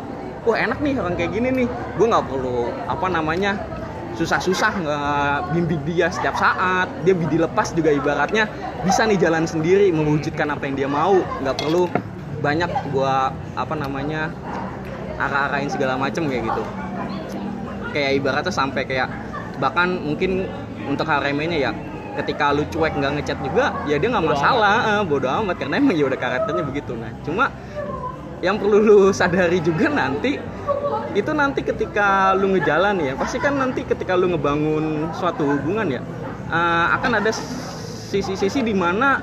[0.47, 1.68] wah enak nih orang kayak gini nih.
[1.99, 3.59] Gue nggak perlu apa namanya
[4.16, 6.87] susah-susah nggak bimbing dia setiap saat.
[7.03, 8.47] Dia dilepas juga ibaratnya.
[8.87, 11.18] Bisa nih jalan sendiri mewujudkan apa yang dia mau.
[11.43, 11.91] Nggak perlu
[12.41, 14.30] banyak gua apa namanya
[15.18, 16.62] arah-arahin segala macem kayak gitu
[17.97, 19.09] kayak ibaratnya sampai kayak
[19.57, 20.44] bahkan mungkin
[20.84, 21.70] untuk hal remehnya ya
[22.20, 24.76] ketika lu cuek nggak ngechat juga ya dia nggak masalah.
[25.01, 26.92] eh, bodo amat karena emang ya udah karakternya begitu.
[26.92, 27.49] Nah cuma
[28.44, 30.36] yang perlu lu sadari juga nanti
[31.16, 36.01] itu nanti ketika lu ngejalan ya pasti kan nanti ketika lu ngebangun suatu hubungan ya
[36.53, 37.32] eh, akan ada
[38.12, 39.20] sisi-sisi di mana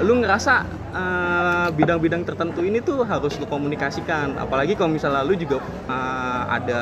[0.00, 0.54] lu ngerasa
[0.92, 4.36] eh, bidang-bidang tertentu ini tuh harus lu komunikasikan.
[4.40, 6.80] Apalagi kalau misalnya lu juga eh, ada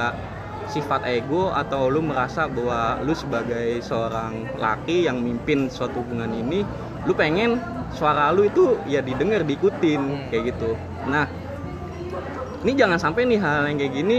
[0.73, 6.65] sifat ego atau lu merasa bahwa lu sebagai seorang laki yang mimpin suatu hubungan ini
[7.05, 7.61] lu pengen
[7.93, 10.73] suara lu itu ya didengar diikutin kayak gitu.
[11.05, 11.29] Nah
[12.65, 14.19] ini jangan sampai nih hal yang kayak gini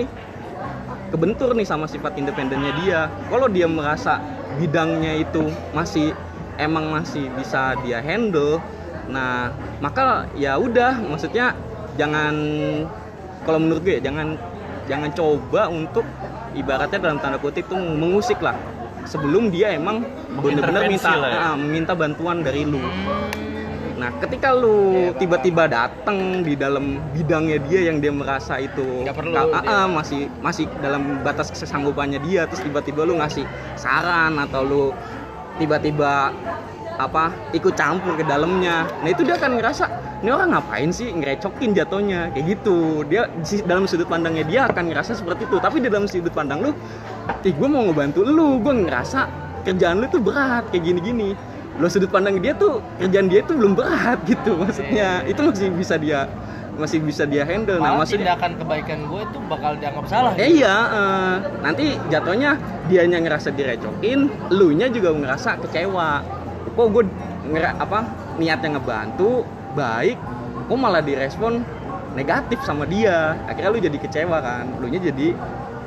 [1.10, 3.02] kebentur nih sama sifat independennya dia.
[3.34, 4.22] Kalau dia merasa
[4.62, 6.14] bidangnya itu masih
[6.62, 8.62] emang masih bisa dia handle
[9.10, 9.52] nah
[9.84, 11.52] maka ya udah maksudnya
[12.00, 12.34] jangan
[13.44, 14.40] kalau menurut gue jangan
[14.88, 16.08] jangan coba untuk
[16.54, 18.56] ibaratnya dalam tanda kutip tuh mengusik lah
[19.04, 20.06] sebelum dia emang
[20.40, 21.40] bener-bener Mengintervensi minta ya.
[21.52, 22.80] ah, minta bantuan dari lu
[23.94, 29.48] Nah, ketika lu tiba-tiba datang di dalam bidangnya dia yang dia merasa itu perlu ah,
[29.64, 29.64] dia.
[29.64, 33.48] ah, masih masih dalam batas kesanggupannya dia, terus tiba-tiba lu ngasih
[33.80, 34.84] saran atau lu
[35.56, 36.36] tiba-tiba
[36.98, 38.86] apa ikut campur ke dalamnya.
[39.02, 39.86] Nah itu dia akan ngerasa
[40.22, 42.32] ini orang ngapain sih ngerecokin jatuhnya?
[42.32, 43.04] Kayak gitu.
[43.10, 45.58] Dia di- dalam sudut pandangnya dia akan ngerasa seperti itu.
[45.58, 46.72] Tapi di dalam sudut pandang lu
[47.44, 48.62] ih gue mau ngebantu lu.
[48.62, 49.28] Gue ngerasa
[49.66, 50.70] kerjaan lu tuh berat.
[50.70, 51.34] Kayak gini-gini.
[51.82, 55.26] Lo sudut pandang dia tuh kerjaan dia tuh belum berat gitu maksudnya.
[55.26, 56.30] Itu masih bisa dia
[56.74, 57.78] masih bisa dia handle.
[57.78, 62.58] Nah Malah maksudnya tindakan kebaikan gue itu bakal dianggap salah Eh, iya, eh, nanti jatuhnya
[62.90, 66.42] dianya ngerasa direcokin, elunya juga ngerasa kecewa.
[66.74, 67.04] Kok gue
[67.54, 68.02] ngera apa
[68.42, 69.46] niatnya ngebantu,
[69.78, 70.18] baik,
[70.66, 71.62] kok malah direspon
[72.18, 73.38] negatif sama dia.
[73.46, 75.38] Akhirnya lu jadi kecewa kan, elunya jadi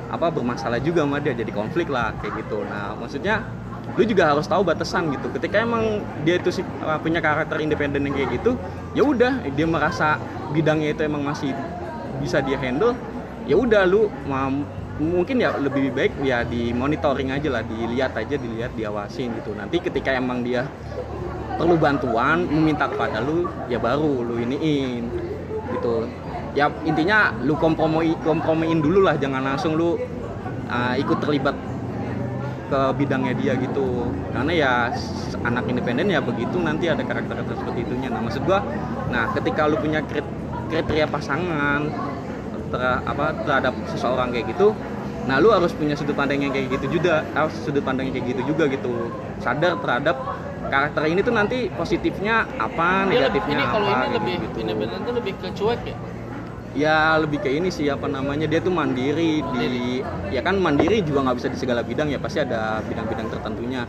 [0.07, 2.63] apa bermasalah juga sama dia, jadi konflik lah kayak gitu.
[2.63, 3.43] Nah, maksudnya
[3.99, 5.27] lu juga harus tahu batasan gitu.
[5.35, 6.63] Ketika emang dia itu sih
[7.03, 8.55] punya karakter independen yang kayak gitu,
[8.95, 10.23] ya udah dia merasa
[10.55, 11.51] bidangnya itu emang masih
[12.23, 12.95] bisa dia handle,
[13.51, 14.07] ya udah lu
[14.97, 19.53] mungkin ya lebih baik ya di monitoring aja lah dilihat aja dilihat diawasin gitu.
[19.53, 20.65] Nanti ketika emang dia
[21.57, 25.05] perlu bantuan meminta kepada lu ya baru lu iniin
[25.77, 26.09] gitu.
[26.57, 30.01] Ya intinya lu kompromi kompromiin dulu lah jangan langsung lu
[30.73, 31.57] uh, ikut terlibat
[32.73, 34.09] ke bidangnya dia gitu.
[34.33, 34.73] Karena ya
[35.45, 38.09] anak independen ya begitu nanti ada karakter-karakter seperti itunya.
[38.09, 38.65] Nah maksud gua
[39.13, 40.35] nah ketika lu punya krit-
[40.73, 41.85] kriteria pasangan
[42.71, 44.75] ter- apa terhadap seseorang kayak gitu
[45.27, 48.31] nah lu harus punya sudut pandang yang kayak gitu juga harus sudut pandang yang kayak
[48.31, 49.11] gitu juga gitu.
[49.43, 50.15] Sadar terhadap
[50.71, 54.57] karakter ini tuh nanti positifnya apa Dia negatifnya ini kalau apa ini kayak lebih gitu.
[54.63, 55.97] independen tuh lebih ke cuek ya?
[56.77, 59.99] Ya lebih ke ini sih apa namanya dia tuh mandiri di
[60.31, 63.83] ya kan mandiri juga nggak bisa di segala bidang ya pasti ada bidang-bidang tertentunya.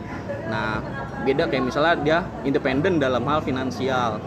[0.50, 0.82] Nah
[1.22, 4.18] beda kayak misalnya dia independen dalam hal finansial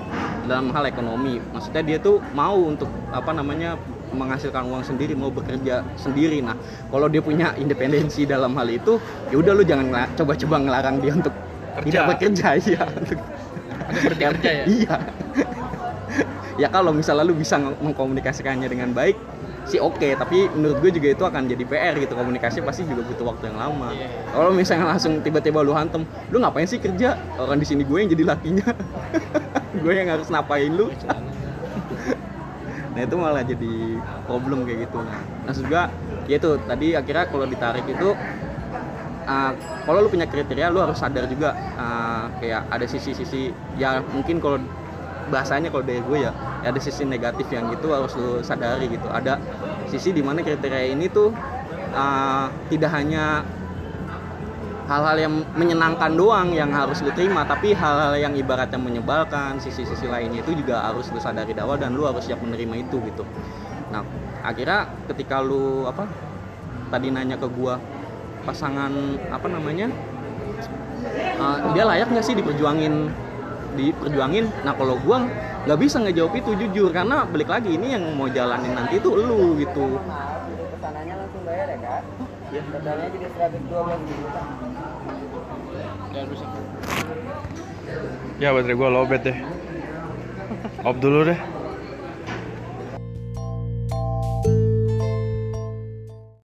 [0.46, 1.42] dalam hal ekonomi.
[1.52, 3.76] Maksudnya dia tuh mau untuk apa namanya
[4.12, 6.44] menghasilkan uang sendiri mau bekerja sendiri.
[6.44, 6.56] Nah
[6.92, 9.00] kalau dia punya independensi dalam hal itu
[9.32, 11.34] ya udah lu jangan coba-coba ngelarang dia untuk
[11.72, 11.84] Kerja.
[11.88, 12.84] tidak bekerja ya
[13.92, 14.66] bekerja ya?
[14.68, 14.96] Iya.
[16.60, 19.18] Ya kalau misalnya lu bisa mengkomunikasikannya dengan baik
[19.66, 20.04] sih oke.
[20.20, 22.14] Tapi menurut gue juga itu akan jadi PR gitu.
[22.14, 23.96] Komunikasi pasti juga butuh waktu yang lama.
[23.96, 24.08] Iya.
[24.36, 27.16] kalau misalnya langsung tiba-tiba lu hantem lu ngapain sih kerja?
[27.40, 28.68] Orang di sini gue yang jadi lakinya.
[29.72, 30.92] Gue yang harus napain lu
[32.92, 33.74] nah itu malah jadi
[34.28, 35.00] problem kayak gitu.
[35.48, 35.84] Nah gua
[36.28, 38.10] ya itu tadi akhirnya kalau ditarik itu
[39.28, 39.52] uh,
[39.88, 44.60] kalau lu punya kriteria lu harus sadar juga uh, kayak ada sisi-sisi ya mungkin kalau
[45.32, 49.08] bahasanya kalau dari gue ya ada sisi negatif yang gitu harus lu sadari gitu.
[49.08, 49.40] Ada
[49.88, 51.32] sisi di mana kriteria ini tuh
[51.96, 53.48] uh, tidak hanya
[54.90, 60.42] hal-hal yang menyenangkan doang yang harus lu terima tapi hal-hal yang ibaratnya menyebalkan sisi-sisi lainnya
[60.42, 63.24] itu juga harus lu sadari awal dan lu harus siap menerima itu gitu.
[63.94, 64.02] Nah
[64.42, 66.10] akhirnya ketika lu apa
[66.90, 67.78] tadi nanya ke gua
[68.42, 68.90] pasangan
[69.30, 69.94] apa namanya
[71.38, 73.14] uh, dia layak nggak sih diperjuangin?
[73.78, 74.50] Diperjuangin?
[74.66, 75.24] Nah kalau gua
[75.70, 79.56] nggak bisa ngejawab itu jujur karena balik lagi ini yang mau jalanin nanti itu lu
[79.62, 80.02] gitu.
[81.42, 82.02] Bayar ya
[82.52, 84.42] Totalnya jadi 112 juta.
[88.42, 89.38] Ya baterai gua lowbat deh.
[90.86, 91.40] Off dulu deh.